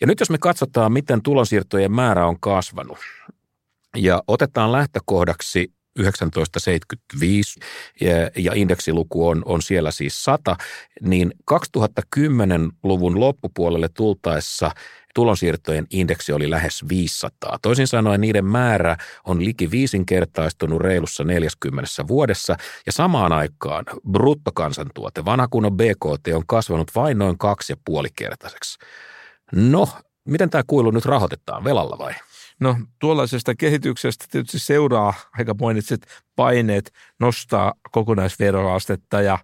[0.00, 2.98] Ja nyt jos me katsotaan, miten tulonsiirtojen määrä on kasvanut,
[3.94, 7.60] ja otetaan lähtökohdaksi 1975
[8.00, 10.56] ja, ja indeksiluku on, on siellä siis 100,
[11.00, 14.70] niin 2010-luvun loppupuolelle tultaessa
[15.14, 17.58] tulonsiirtojen indeksi oli lähes 500.
[17.62, 25.48] Toisin sanoen niiden määrä on liki viisinkertaistunut reilussa 40 vuodessa ja samaan aikaan bruttokansantuote, vanha
[25.48, 28.78] kunnon BKT on kasvanut vain noin kaksi ja puolikertaiseksi.
[29.52, 29.88] No,
[30.24, 32.14] miten tämä kuilu nyt rahoitetaan, velalla vai?
[32.60, 39.38] No tuollaisesta kehityksestä tietysti seuraa aika mainitset paineet nostaa kokonaisveroastetta ja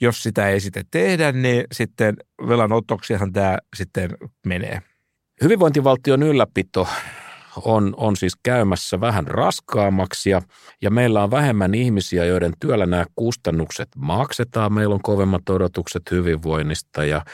[0.00, 2.16] jos sitä ei sitten tehdä, niin sitten
[2.48, 4.10] velanotoksihan tämä sitten
[4.46, 4.82] menee.
[5.42, 6.88] Hyvinvointivaltion ylläpito
[7.56, 10.42] on, on siis käymässä vähän raskaammaksi ja,
[10.82, 14.72] ja meillä on vähemmän ihmisiä, joiden työllä nämä kustannukset maksetaan.
[14.72, 17.24] Meillä on kovemmat odotukset hyvinvoinnista ja,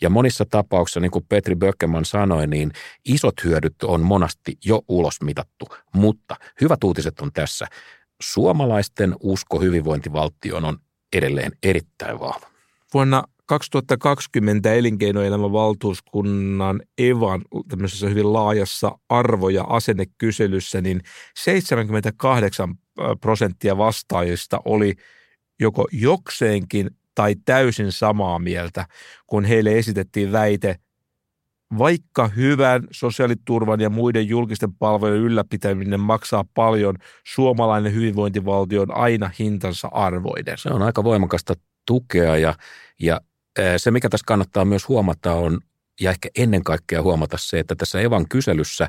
[0.00, 2.72] ja monissa tapauksissa, niin kuin Petri Böckeman sanoi, niin
[3.04, 5.66] isot hyödyt on monasti jo ulosmitattu.
[5.94, 7.66] Mutta hyvät uutiset on tässä.
[8.22, 10.78] Suomalaisten usko hyvinvointivaltioon on
[11.12, 12.46] edelleen erittäin vahva.
[12.94, 21.00] Vuonna 2020 elinkeinoelämän valtuuskunnan EVAN tämmöisessä hyvin laajassa arvo- ja asennekyselyssä, niin
[21.36, 22.74] 78
[23.20, 24.94] prosenttia vastaajista oli
[25.60, 28.86] joko jokseenkin tai täysin samaa mieltä,
[29.26, 30.76] kun heille esitettiin väite,
[31.78, 39.88] vaikka hyvän sosiaaliturvan ja muiden julkisten palvelujen ylläpitäminen maksaa paljon, suomalainen hyvinvointivaltio on aina hintansa
[39.88, 40.58] arvoinen.
[40.58, 41.54] Se on aika voimakasta
[41.86, 42.54] tukea ja,
[43.00, 43.20] ja
[43.76, 45.60] se, mikä tässä kannattaa myös huomata, on
[46.00, 48.88] ja ehkä ennen kaikkea huomata se, että tässä Evan kyselyssä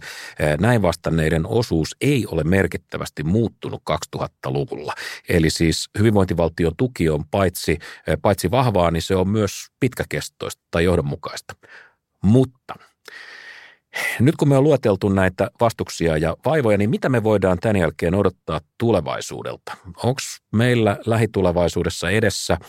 [0.60, 3.82] näin vastanneiden osuus ei ole merkittävästi muuttunut
[4.18, 4.94] 2000-luvulla.
[5.30, 7.80] Eli siis hyvinvointivaltion tuki on paitsi,
[8.22, 11.56] paitsi vahvaa, niin se on myös pitkäkestoista tai johdonmukaista.
[12.24, 12.76] Mutta
[14.20, 18.16] nyt kun me on lueteltu näitä vastuksia ja vaivoja, niin mitä me voidaan tämän jälkeen
[18.16, 19.78] odottaa tulevaisuudelta?
[19.86, 22.58] Onko meillä lähitulevaisuudessa edessä–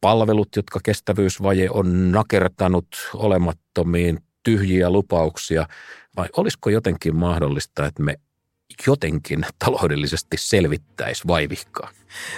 [0.00, 5.66] palvelut, jotka kestävyysvaje on nakertanut olemattomiin tyhjiä lupauksia,
[6.16, 8.14] vai olisiko jotenkin mahdollista, että me
[8.86, 11.90] jotenkin taloudellisesti selvittäisi vaivihkaa?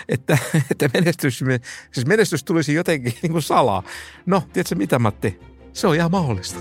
[0.09, 0.39] Että,
[0.71, 1.45] että menestys,
[1.93, 3.83] siis menestys tulisi jotenkin niin kuin salaa.
[4.27, 5.41] No, tiedätkö mitä Matti?
[5.73, 6.61] Se on ihan mahdollista.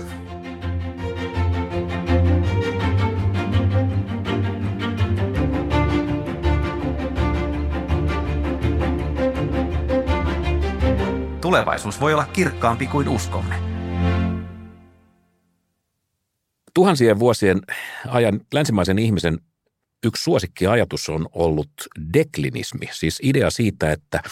[11.50, 13.54] Tulevaisuus voi olla kirkkaampi kuin uskomme.
[16.74, 17.60] Tuhansien vuosien
[18.08, 19.38] ajan länsimaisen ihmisen
[20.04, 21.72] yksi suosikkiajatus on ollut
[22.14, 24.22] deklinismi, siis idea siitä, että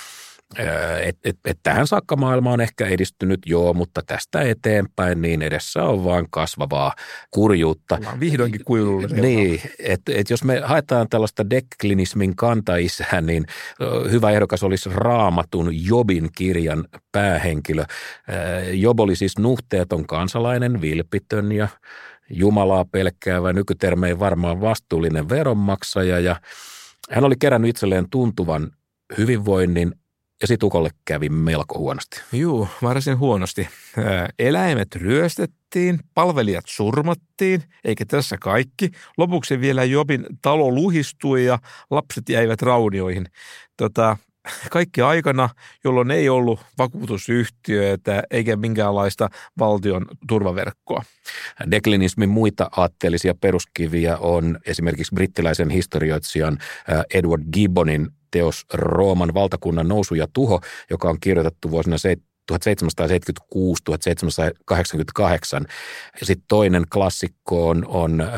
[1.02, 5.82] että et, et tähän saakka maailma on ehkä edistynyt, joo, mutta tästä eteenpäin niin edessä
[5.82, 6.94] on vain kasvavaa
[7.30, 7.94] kurjuutta.
[7.94, 9.06] Ollaan vihdoinkin kuilulle.
[9.06, 13.46] Niin, että et jos me haetaan tällaista deklinismin kantaisää, niin
[14.10, 17.84] hyvä ehdokas olisi raamatun Jobin kirjan päähenkilö.
[18.72, 21.68] Job oli siis nuhteeton kansalainen, vilpitön ja
[22.30, 26.36] Jumalaa pelkäävä, nykytermein varmaan vastuullinen veronmaksaja ja
[27.10, 28.70] hän oli kerännyt itselleen tuntuvan
[29.18, 29.92] hyvinvoinnin
[30.40, 32.20] ja sitten ukolle kävi melko huonosti.
[32.32, 33.68] Juu, varsin huonosti.
[34.38, 38.90] Eläimet ryöstettiin, palvelijat surmattiin, eikä tässä kaikki.
[39.16, 41.58] Lopuksi vielä Jobin talo luhistui ja
[41.90, 43.26] lapset jäivät raunioihin.
[43.76, 44.16] Tota,
[44.70, 45.48] kaikki aikana,
[45.84, 49.28] jolloin ei ollut vakuutusyhtiöitä eikä minkäänlaista
[49.58, 51.02] valtion turvaverkkoa.
[51.70, 56.58] Deklinismin muita aatteellisia peruskiviä on esimerkiksi brittiläisen historioitsijan
[57.14, 60.60] Edward Gibbonin teos Rooman valtakunnan nousu ja tuho,
[60.90, 61.96] joka on kirjoitettu vuosina
[62.52, 62.56] 1776-1788.
[66.20, 68.28] Ja sitten toinen klassikko on, on äh,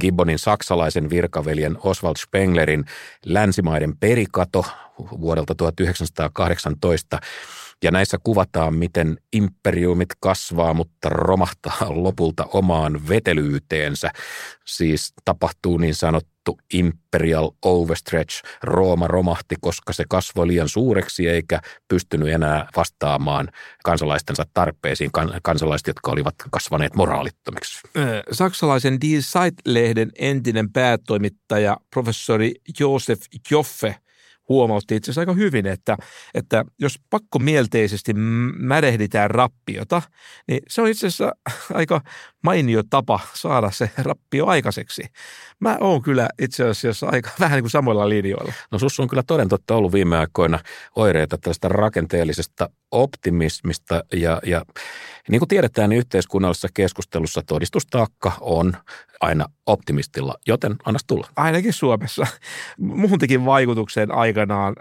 [0.00, 2.84] Gibbonin saksalaisen virkaveljen Oswald Spenglerin
[3.24, 4.64] Länsimaiden perikato
[5.20, 7.20] vuodelta 1918.
[7.84, 14.10] Ja näissä kuvataan, miten imperiumit kasvaa, mutta romahtaa lopulta omaan vetelyyteensä.
[14.64, 18.42] Siis tapahtuu niin sanottu imperial overstretch.
[18.62, 23.48] Rooma romahti, koska se kasvoi liian suureksi eikä pystynyt enää vastaamaan
[23.84, 25.10] kansalaistensa tarpeisiin,
[25.42, 27.80] kansalaiset, jotka olivat kasvaneet moraalittomiksi.
[28.32, 33.20] Saksalaisen Die Zeit-lehden entinen päätoimittaja professori Josef
[33.50, 33.96] Joffe
[34.48, 35.96] huomautti itse asiassa aika hyvin, että,
[36.34, 38.14] että jos pakkomielteisesti
[38.56, 40.02] märehditään rappiota,
[40.48, 41.32] niin se on itse asiassa
[41.74, 42.00] aika
[42.44, 45.02] mainio tapa saada se rappio aikaiseksi.
[45.60, 48.52] Mä oon kyllä itse asiassa aika vähän niin kuin samoilla linjoilla.
[48.70, 50.58] No sus on kyllä toden totta ollut viime aikoina
[50.96, 54.64] oireita tästä rakenteellisesta optimismista ja, ja
[55.28, 58.76] niin kuin tiedetään, niin yhteiskunnallisessa keskustelussa todistustaakka on
[59.20, 61.28] aina optimistilla, joten anna tulla.
[61.36, 62.26] Ainakin Suomessa.
[62.78, 64.76] Muhun teki vaikutuksen aikanaan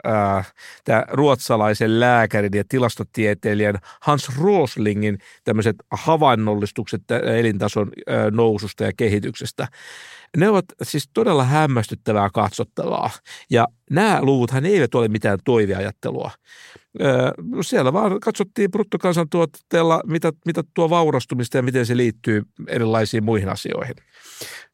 [0.83, 7.01] tämä ruotsalaisen lääkärin ja tilastotieteilijän Hans Roslingin tämmöiset havainnollistukset
[7.53, 7.91] elintason
[8.31, 9.67] noususta ja kehityksestä.
[10.37, 13.09] Ne ovat siis todella hämmästyttävää katsottavaa.
[13.49, 16.31] Ja nämä luvuthan eivät ole mitään toiveajattelua.
[17.61, 23.95] Siellä vaan katsottiin bruttokansantuotteella, mitä, mitä tuo vaurastumista ja miten se liittyy erilaisiin muihin asioihin.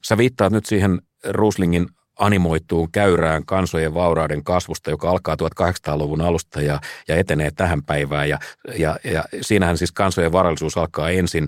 [0.06, 1.88] Sä viittaat nyt siihen Ruslingin
[2.20, 8.30] animoituun käyrään kansojen vaurauden kasvusta, joka alkaa 1800-luvun alusta ja, ja etenee tähän päivään.
[8.30, 8.40] Ja,
[8.78, 11.48] ja, ja siinähän siis kansojen varallisuus alkaa ensin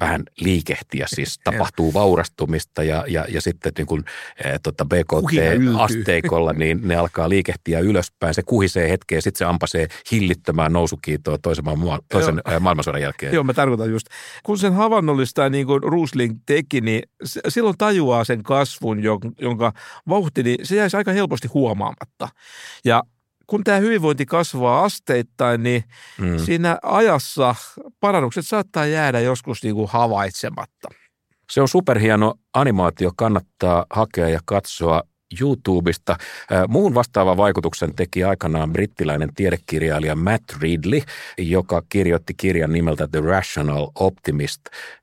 [0.00, 4.04] vähän liikehtiä, siis tapahtuu vaurastumista ja, ja, ja sitten niin kuin,
[4.44, 8.34] e, tota BKT-asteikolla niin ne alkaa liikehtiä ylöspäin.
[8.34, 12.60] Se kuhisee hetkeä, sitten se ampasee hillittömään nousukiitoa toisen, maa, toisen Joo.
[12.60, 13.34] maailmansodan jälkeen.
[13.34, 14.06] Joo, mä tarkoitan just.
[14.42, 17.02] Kun sen havainnollistaa niin kuin Rusling teki, niin
[17.48, 19.02] silloin tajuaa sen kasvun,
[19.40, 19.72] jonka
[20.08, 22.28] vauhti, niin se jäisi aika helposti huomaamatta.
[22.84, 23.02] Ja
[23.46, 25.84] kun tämä hyvinvointi kasvaa asteittain, niin
[26.18, 26.38] mm.
[26.38, 27.54] siinä ajassa
[28.00, 30.88] parannukset saattaa jäädä joskus niin kuin havaitsematta.
[31.50, 35.02] Se on superhieno animaatio, kannattaa hakea ja katsoa
[35.40, 36.16] YouTubesta.
[36.68, 41.00] Muun vastaavan vaikutuksen teki aikanaan brittiläinen tiedekirjailija Matt Ridley,
[41.38, 44.60] joka kirjoitti kirjan nimeltä The Rational Optimist.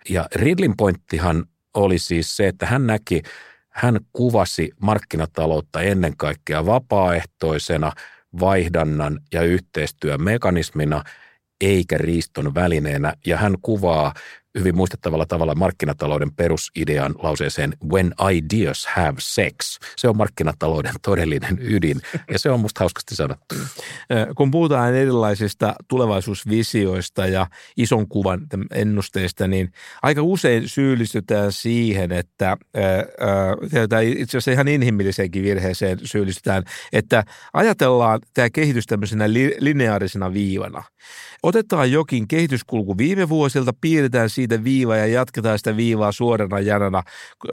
[0.10, 3.22] Ja Ridlin pointtihan oli siis se, että hän näki,
[3.70, 7.92] hän kuvasi markkinataloutta ennen kaikkea vapaaehtoisena–
[8.40, 11.04] vaihdannan ja yhteistyön mekanismina
[11.62, 13.14] eikä riiston välineenä.
[13.26, 14.14] Ja hän kuvaa
[14.60, 19.80] hyvin muistettavalla tavalla markkinatalouden perusidean lauseeseen When ideas have sex.
[19.98, 23.56] Se on markkinatalouden todellinen ydin ja se on musta hauskasti sanottu.
[24.38, 27.48] Kun puhutaan erilaisista tulevaisuusvisioista ja
[27.78, 28.42] ison kuvan
[28.72, 29.72] ennusteista, niin
[30.02, 32.58] aika usein syyllistytään siihen, että
[33.90, 37.24] tai itse asiassa ihan inhimilliseenkin virheeseen syyllistytään, että
[37.54, 39.26] ajatellaan tämä kehitys tämmöisenä
[39.60, 40.84] lineaarisena viivana.
[41.44, 47.04] Otetaan jokin kehityskulku viime vuosilta, piirretään siitä viiva ja jatketaan sitä viivaa suorana janana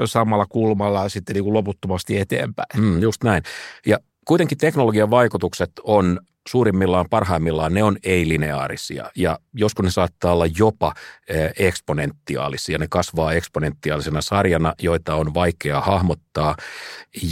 [0.05, 2.69] samalla kulmalla sitten niin kuin loputtomasti eteenpäin.
[2.77, 3.43] Mm, just näin.
[3.87, 10.47] Ja kuitenkin teknologian vaikutukset on suurimmillaan, parhaimmillaan, ne on ei-lineaarisia ja joskus ne saattaa olla
[10.59, 10.95] jopa
[11.29, 12.79] eh, eksponentiaalisia.
[12.79, 16.57] Ne kasvaa eksponentiaalisena sarjana, joita on vaikea hahmottaa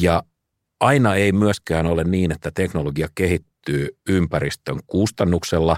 [0.01, 0.23] ja
[0.81, 5.77] aina ei myöskään ole niin, että teknologia kehittyy ympäristön kustannuksella.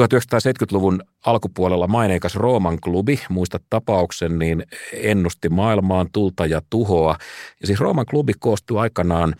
[0.00, 7.16] 1970-luvun alkupuolella maineikas Rooman klubi, muista tapauksen, niin ennusti maailmaan tulta ja tuhoa.
[7.60, 9.34] Ja siis Rooman klubi koostui aikanaan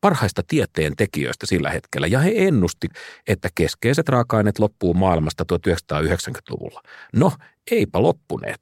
[0.00, 2.88] parhaista tieteen tekijöistä sillä hetkellä, ja he ennusti,
[3.28, 6.82] että keskeiset raaka-aineet loppuu maailmasta 1990-luvulla.
[7.16, 7.32] No,
[7.70, 8.60] eipä loppuneet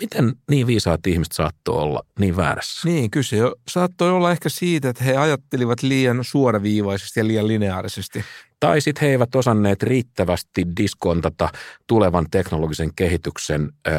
[0.00, 2.88] miten niin viisaat ihmiset saattoi olla niin väärässä?
[2.88, 8.24] Niin, kyse jo saattoi olla ehkä siitä, että he ajattelivat liian suoraviivaisesti ja liian lineaarisesti.
[8.60, 11.48] Tai sitten he eivät osanneet riittävästi diskontata
[11.86, 13.90] tulevan teknologisen kehityksen ö,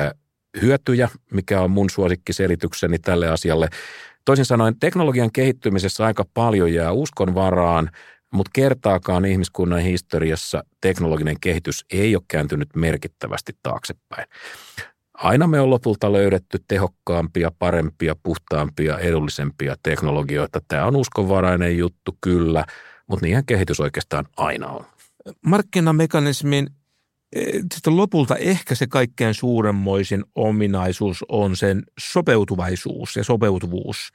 [0.61, 3.69] hyötyjä, mikä on mun suosikkiselitykseni tälle asialle.
[4.25, 7.89] Toisin sanoen teknologian kehittymisessä aika paljon jää uskon varaan,
[8.33, 14.27] mutta kertaakaan ihmiskunnan historiassa teknologinen kehitys ei ole kääntynyt merkittävästi taaksepäin.
[15.13, 20.59] Aina me on lopulta löydetty tehokkaampia, parempia, puhtaampia, edullisempia teknologioita.
[20.67, 22.65] Tämä on uskonvarainen juttu kyllä,
[23.11, 24.85] mutta niinhän kehitys oikeastaan aina on.
[25.45, 26.67] Markkinamekanismin
[27.35, 34.09] eh, lopulta ehkä se kaikkein suuremmoisin ominaisuus on sen sopeutuvaisuus ja sopeutuvuus.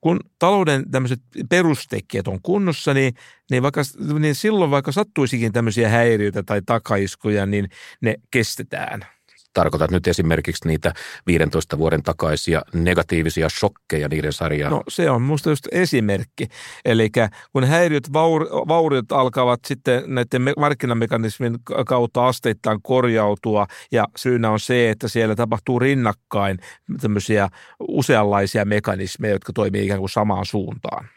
[0.00, 3.14] Kun talouden tämmöiset perustekijät on kunnossa, niin,
[3.50, 3.82] niin, vaikka,
[4.18, 7.68] niin silloin vaikka sattuisikin tämmöisiä häiriöitä tai takaiskuja, niin
[8.00, 9.06] ne kestetään–
[9.52, 10.92] Tarkoitat nyt esimerkiksi niitä
[11.26, 14.70] 15 vuoden takaisia negatiivisia shokkeja niiden sarjaa?
[14.70, 16.48] No se on minusta just esimerkki.
[16.84, 17.10] Eli
[17.52, 24.90] kun häiriöt, vaur, vauriot alkavat sitten näiden markkinamekanismin kautta asteittain korjautua ja syynä on se,
[24.90, 26.58] että siellä tapahtuu rinnakkain
[27.00, 27.48] tämmöisiä
[27.88, 31.08] useanlaisia mekanismeja, jotka toimii ikään kuin samaan suuntaan.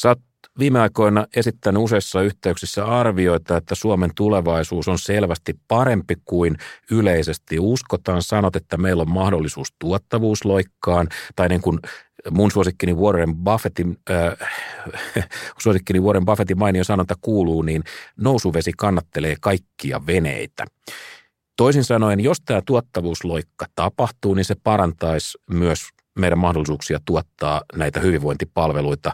[0.00, 6.56] Sä oot viime aikoina esittänyt useissa yhteyksissä arvioita, että Suomen tulevaisuus on selvästi parempi kuin
[6.90, 8.22] yleisesti uskotaan.
[8.22, 11.78] Sanot, että meillä on mahdollisuus tuottavuusloikkaan, tai niin kuin
[12.30, 14.48] mun suosikkini Warren Buffettin, äh,
[15.62, 17.84] suosikkini Warren Buffettin mainio sanonta kuuluu, niin
[18.16, 20.64] nousuvesi kannattelee kaikkia veneitä.
[21.56, 25.88] Toisin sanoen, jos tämä tuottavuusloikka tapahtuu, niin se parantaisi myös
[26.18, 29.12] meidän mahdollisuuksia tuottaa näitä hyvinvointipalveluita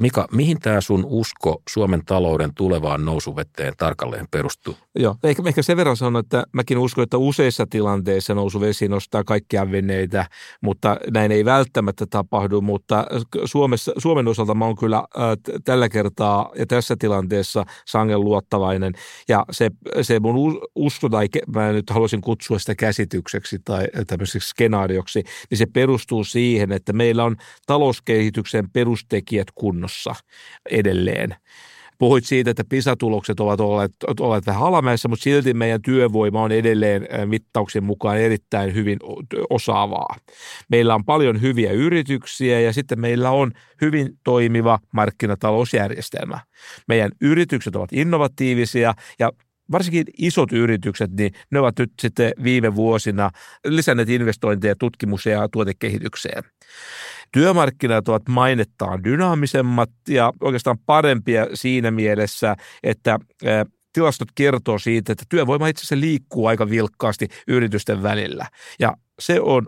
[0.00, 4.76] Mika, mihin tämä sun usko Suomen talouden tulevaan nousuveteen tarkalleen perustuu?
[4.98, 9.70] Joo, ehkä, ehkä sen verran sanon, että mäkin uskon, että useissa tilanteissa nousuvesi nostaa kaikkia
[9.70, 10.26] veneitä,
[10.62, 13.06] mutta näin ei välttämättä tapahdu, mutta
[13.44, 15.04] Suomessa, Suomen osalta mä oon kyllä äh,
[15.64, 18.92] tällä kertaa ja tässä tilanteessa sangen luottavainen
[19.28, 19.70] ja se,
[20.02, 25.66] se mun usko tai mä nyt haluaisin kutsua sitä käsitykseksi tai tämmöiseksi skenaarioksi, niin se
[25.66, 27.36] perustuu siihen, että meillä on
[27.66, 30.14] talouskehityksen perustekijät kunnossa kunnossa
[30.70, 31.36] edelleen.
[31.98, 37.08] Puhuit siitä, että PISA-tulokset ovat olleet, olleet vähän alamäessä, mutta silti meidän työvoima on edelleen
[37.26, 38.98] mittauksien mukaan erittäin hyvin
[39.50, 40.16] osaavaa.
[40.68, 46.40] Meillä on paljon hyviä yrityksiä ja sitten meillä on hyvin toimiva markkinatalousjärjestelmä.
[46.88, 49.32] Meidän yritykset ovat innovatiivisia ja
[49.72, 53.30] varsinkin isot yritykset, niin ne ovat nyt sitten viime vuosina
[53.66, 56.42] lisänneet investointeja tutkimus- ja tuotekehitykseen.
[57.32, 63.18] Työmarkkinat ovat mainettaan dynaamisemmat ja oikeastaan parempia siinä mielessä, että
[63.92, 68.46] tilastot kertoo siitä, että työvoima itse asiassa liikkuu aika vilkkaasti yritysten välillä.
[68.80, 69.66] Ja se on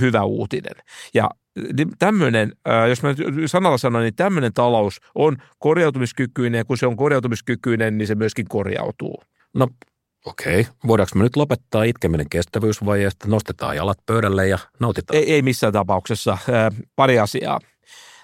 [0.00, 0.74] hyvä uutinen.
[1.14, 1.30] Ja
[1.98, 2.52] tämmöinen,
[2.88, 3.14] jos mä
[3.46, 8.48] sanalla sanon, niin tämmöinen talous on korjautumiskykyinen ja kun se on korjautumiskykyinen, niin se myöskin
[8.48, 9.22] korjautuu.
[9.54, 9.68] No
[10.24, 10.72] okei, okay.
[10.86, 15.16] voidaanko me nyt lopettaa itkeminen kestävyysvajeesta, nostetaan jalat pöydälle ja nautitaan?
[15.16, 16.38] Ei, ei missään tapauksessa.
[16.96, 17.60] Pari asiaa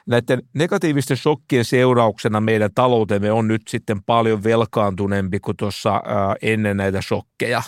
[0.09, 6.03] näiden negatiivisten shokkien seurauksena meidän taloutemme on nyt sitten paljon velkaantuneempi kuin tuossa
[6.43, 7.63] ennen näitä shokkeja.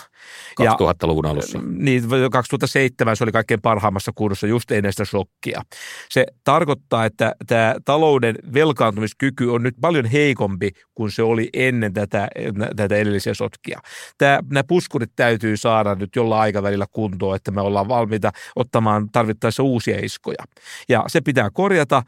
[0.61, 1.59] 2000-luvun alussa.
[1.77, 5.61] Niin, 2007 se oli kaikkein parhaimmassa kunnossa just ennen sitä shokkia.
[6.09, 12.27] Se tarkoittaa, että tämä talouden velkaantumiskyky on nyt paljon heikompi kuin se oli ennen tätä,
[12.75, 13.79] tätä edellisiä sotkia.
[14.17, 19.63] Tämä, nämä puskurit täytyy saada nyt jollain aikavälillä kuntoon, että me ollaan valmiita ottamaan tarvittaessa
[19.63, 20.43] uusia iskoja.
[20.89, 22.03] Ja se pitää korjata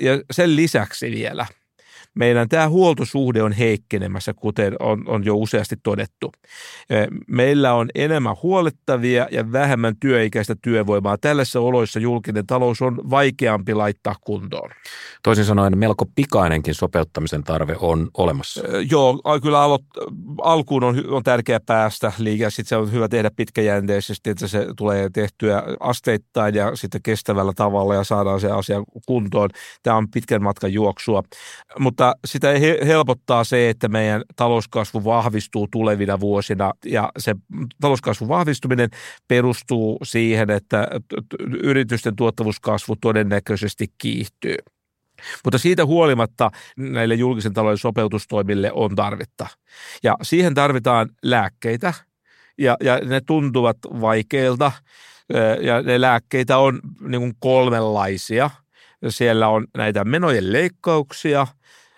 [0.00, 1.46] ja sen lisäksi vielä–
[2.14, 6.32] meidän tämä huoltosuhde on heikkenemässä, kuten on, on jo useasti todettu.
[7.28, 11.18] Meillä on enemmän huolettavia ja vähemmän työikäistä työvoimaa.
[11.18, 14.70] Tällaisissa oloissa julkinen talous on vaikeampi laittaa kuntoon.
[15.22, 18.62] Toisin sanoen melko pikainenkin sopeuttamisen tarve on olemassa.
[18.90, 20.02] Joo, kyllä alo-
[20.42, 22.50] alkuun on, on tärkeää päästä liikaa.
[22.50, 27.94] Sitten se on hyvä tehdä pitkäjänteisesti, että se tulee tehtyä asteittain ja sitten kestävällä tavalla
[27.94, 29.50] ja saadaan se asia kuntoon.
[29.82, 31.22] Tämä on pitkän matkan juoksua.
[31.78, 32.48] Mutta mutta sitä
[32.86, 37.34] helpottaa se, että meidän talouskasvu vahvistuu tulevina vuosina ja se
[37.80, 38.88] talouskasvun vahvistuminen
[39.28, 40.88] perustuu siihen, että
[41.62, 44.56] yritysten tuottavuuskasvu todennäköisesti kiihtyy.
[45.44, 49.46] Mutta siitä huolimatta näille julkisen talouden sopeutustoimille on tarvetta.
[50.02, 51.94] Ja siihen tarvitaan lääkkeitä
[52.58, 54.72] ja, ja ne tuntuvat vaikeilta
[55.60, 58.50] ja ne lääkkeitä on niin kuin kolmenlaisia.
[59.08, 61.46] Siellä on näitä menojen leikkauksia–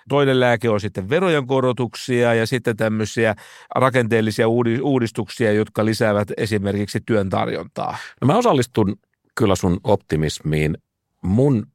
[0.08, 3.34] Toinen lääke on sitten verojen korotuksia ja sitten tämmöisiä
[3.74, 4.46] rakenteellisia
[4.82, 7.96] uudistuksia, jotka lisäävät esimerkiksi työn tarjontaa.
[8.20, 8.96] No mä osallistun
[9.34, 10.78] kyllä sun optimismiin.
[11.22, 11.66] Mun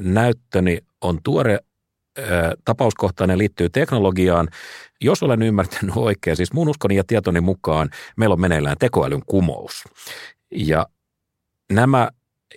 [0.00, 1.58] näyttöni on tuore
[2.64, 4.48] tapauskohtainen liittyy teknologiaan.
[5.00, 9.84] Jos olen ymmärtänyt oikein, siis mun uskoni ja tietoni mukaan meillä on meneillään tekoälyn kumous.
[10.50, 10.86] Ja
[11.72, 12.08] nämä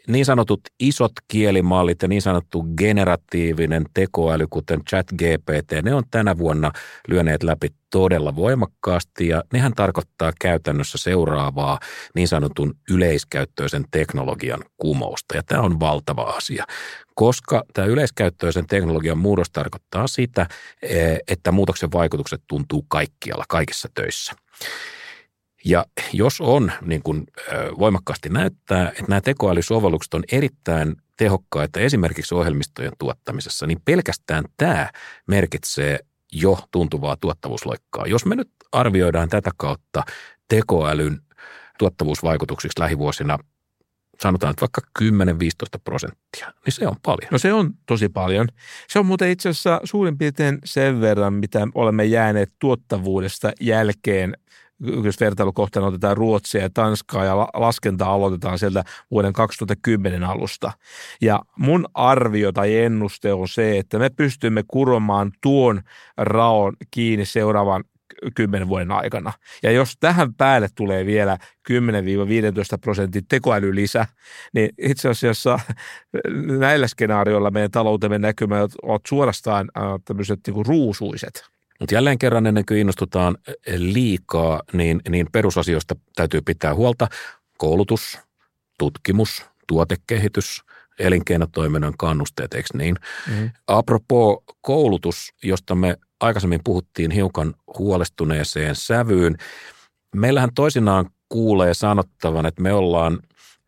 [0.07, 6.71] niin sanotut isot kielimallit ja niin sanottu generatiivinen tekoäly, kuten ChatGPT, ne on tänä vuonna
[7.07, 11.79] lyöneet läpi todella voimakkaasti ja nehän tarkoittaa käytännössä seuraavaa
[12.15, 16.65] niin sanotun yleiskäyttöisen teknologian kumousta ja tämä on valtava asia,
[17.15, 20.47] koska tämä yleiskäyttöisen teknologian muutos tarkoittaa sitä,
[20.81, 24.33] eh, että muutoksen vaikutukset tuntuu kaikkialla, kaikissa töissä.
[25.65, 27.27] Ja jos on, niin kuin
[27.79, 34.89] voimakkaasti näyttää, että nämä tekoälysovellukset on erittäin tehokkaita esimerkiksi ohjelmistojen tuottamisessa, niin pelkästään tämä
[35.27, 35.99] merkitsee
[36.31, 38.07] jo tuntuvaa tuottavuusloikkaa.
[38.07, 40.03] Jos me nyt arvioidaan tätä kautta
[40.47, 41.21] tekoälyn
[41.79, 43.37] tuottavuusvaikutuksiksi lähivuosina
[44.21, 44.81] sanotaan että vaikka
[45.75, 47.29] 10-15 prosenttia, niin se on paljon.
[47.31, 48.47] No se on tosi paljon.
[48.89, 54.37] Se on muuten itse asiassa suurin piirtein sen verran, mitä olemme jääneet tuottavuudesta jälkeen
[55.03, 60.71] jos vertailukohtana otetaan Ruotsia ja Tanskaa ja laskentaa aloitetaan sieltä vuoden 2010 alusta.
[61.21, 65.81] Ja mun arvio tai ennuste on se, että me pystymme kuromaan tuon
[66.17, 67.83] raon kiinni seuraavan
[68.35, 69.33] kymmenen vuoden aikana.
[69.63, 71.37] Ja jos tähän päälle tulee vielä
[71.71, 71.73] 10-15
[72.81, 74.07] prosentin tekoälylisä,
[74.53, 75.59] niin itse asiassa
[76.59, 81.56] näillä skenaarioilla meidän taloutemme näkymät ovat suorastaan äh, tämmöiset niin ruusuiset.
[81.79, 83.37] Mutta jälleen kerran ennen kuin innostutaan
[83.77, 87.07] liikaa, niin, niin perusasioista täytyy pitää huolta.
[87.57, 88.19] Koulutus,
[88.79, 90.61] tutkimus, tuotekehitys,
[90.99, 92.95] elinkeinotoiminnan kannusteet, eikö niin?
[93.27, 93.51] Mm.
[93.67, 99.37] Apropo koulutus, josta me aikaisemmin puhuttiin hiukan huolestuneeseen sävyyn.
[100.15, 103.19] Meillähän toisinaan kuulee sanottavan, että me ollaan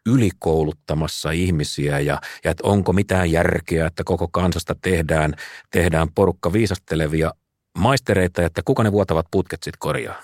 [0.05, 5.33] ylikouluttamassa ihmisiä ja, ja että onko mitään järkeä, että koko kansasta tehdään,
[5.71, 7.31] tehdään porukka viisastelevia
[7.77, 10.21] maistereita, että kuka ne vuotavat putket sitten korjaa?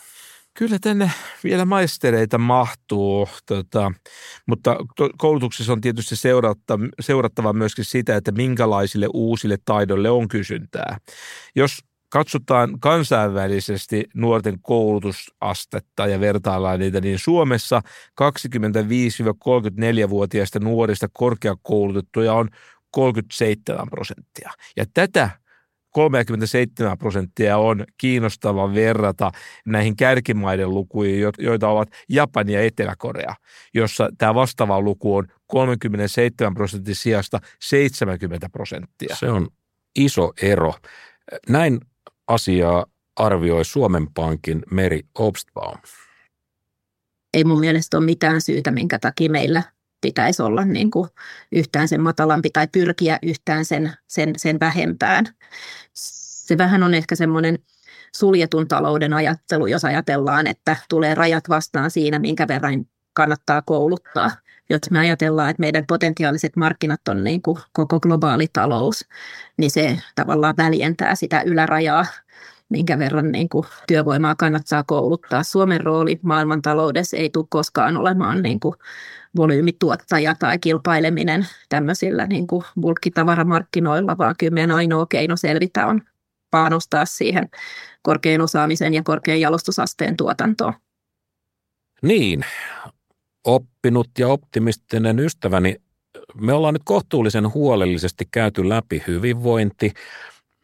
[0.58, 1.12] Kyllä tänne
[1.44, 3.92] vielä maistereita mahtuu, tota,
[4.48, 4.76] mutta
[5.18, 10.98] koulutuksessa on tietysti seurattava, seurattava myöskin sitä, että minkälaisille uusille taidoille on kysyntää.
[11.56, 11.80] Jos
[12.10, 17.82] katsotaan kansainvälisesti nuorten koulutusastetta ja vertaillaan niitä, niin Suomessa
[18.22, 22.50] 25-34-vuotiaista nuorista korkeakoulutettuja on
[22.92, 24.52] 37 prosenttia.
[24.78, 25.30] Ja tätä
[25.96, 29.32] 37 prosenttia on kiinnostava verrata
[29.66, 33.36] näihin kärkimaiden lukuihin, joita ovat Japani ja Etelä-Korea,
[33.74, 39.16] jossa tämä vastaava luku on 37 prosentin sijasta 70 prosenttia.
[39.16, 39.48] Se on
[39.96, 40.74] iso ero.
[41.50, 41.80] Näin
[42.28, 42.86] asiaa
[43.16, 45.78] arvioi Suomen Pankin Meri Obstbaum.
[47.34, 49.64] Ei mun mielestä ole mitään syytä, minkä takia meillä
[50.06, 51.10] pitäisi olla niin kuin
[51.52, 55.26] yhtään sen matalampi tai pyrkiä yhtään sen, sen, sen vähempään.
[55.94, 57.60] Se vähän on ehkä semmoinen
[58.16, 64.32] suljetun talouden ajattelu, jos ajatellaan, että tulee rajat vastaan siinä, minkä verran kannattaa kouluttaa.
[64.70, 69.06] Jos me ajatellaan, että meidän potentiaaliset markkinat on niin kuin koko globaali talous,
[69.58, 72.06] niin se tavallaan väljentää sitä ylärajaa,
[72.70, 75.44] minkä verran niin kuin työvoimaa kannattaa kouluttaa.
[75.44, 78.76] Suomen rooli maailmantaloudessa ei tule koskaan olemaan niin kuin
[79.36, 86.02] volyymituottaja tai kilpaileminen tämmöisillä niin kuin bulkkitavaramarkkinoilla, vaan kyllä meidän ainoa keino selvitä on
[86.52, 87.50] panostaa siihen
[88.02, 90.74] korkean osaamisen ja korkean jalostusasteen tuotantoon.
[92.02, 92.46] Niin,
[93.44, 95.76] oppinut ja optimistinen ystäväni,
[96.34, 99.94] me ollaan nyt kohtuullisen huolellisesti käyty läpi hyvinvointi,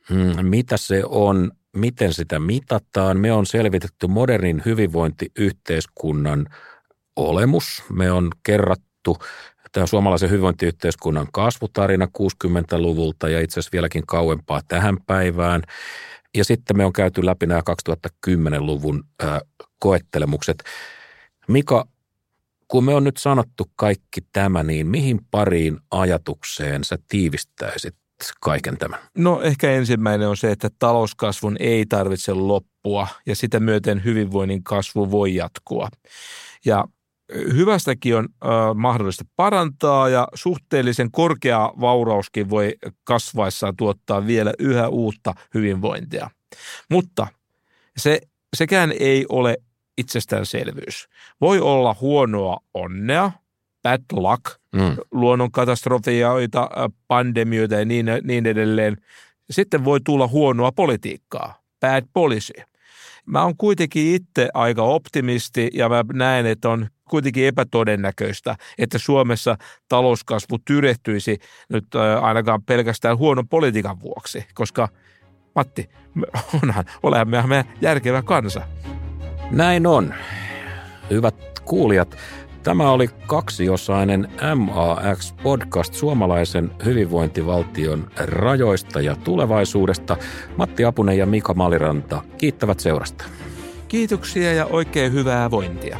[0.09, 3.19] mm, mitä se on, miten sitä mitataan.
[3.19, 6.47] Me on selvitetty modernin hyvinvointiyhteiskunnan–
[7.15, 7.83] olemus.
[7.93, 9.17] Me on kerrattu
[9.71, 15.61] tämä suomalaisen hyvinvointiyhteiskunnan kasvutarina 60-luvulta ja itse asiassa vieläkin kauempaa tähän päivään.
[16.37, 19.39] Ja sitten me on käyty läpi nämä 2010-luvun äh,
[19.79, 20.63] koettelemukset.
[21.47, 21.87] Mika,
[22.67, 27.95] kun me on nyt sanottu kaikki tämä, niin mihin pariin ajatukseen sä tiivistäisit
[28.41, 28.99] kaiken tämän?
[29.17, 35.11] No ehkä ensimmäinen on se, että talouskasvun ei tarvitse loppua ja sitä myöten hyvinvoinnin kasvu
[35.11, 35.89] voi jatkua.
[36.65, 36.85] Ja
[37.33, 45.33] hyvästäkin on äh, mahdollista parantaa ja suhteellisen korkea vaurauskin voi kasvaessaan tuottaa vielä yhä uutta
[45.53, 46.29] hyvinvointia.
[46.89, 47.27] Mutta
[47.97, 48.21] se,
[48.55, 49.57] sekään ei ole
[49.97, 51.07] itsestäänselvyys.
[51.41, 53.31] Voi olla huonoa onnea,
[53.83, 54.43] bad luck,
[54.75, 54.95] mm.
[55.11, 56.69] luonnonkatastrofioita,
[57.07, 58.97] pandemioita ja niin, niin edelleen.
[59.49, 62.53] Sitten voi tulla huonoa politiikkaa, bad policy.
[63.25, 69.57] Mä oon kuitenkin itse aika optimisti ja mä näen, että on kuitenkin epätodennäköistä, että Suomessa
[69.89, 71.85] talouskasvu tyrehtyisi nyt
[72.21, 74.89] ainakaan pelkästään huonon politiikan vuoksi, koska
[75.55, 75.89] Matti,
[76.63, 78.61] onhan, olemme me järkevä kansa.
[79.51, 80.13] Näin on.
[81.09, 82.17] Hyvät kuulijat,
[82.63, 90.17] Tämä oli kaksiosainen MAX-podcast suomalaisen hyvinvointivaltion rajoista ja tulevaisuudesta.
[90.57, 93.25] Matti Apunen ja Mika Maliranta kiittävät seurasta.
[93.87, 95.97] Kiitoksia ja oikein hyvää vointia.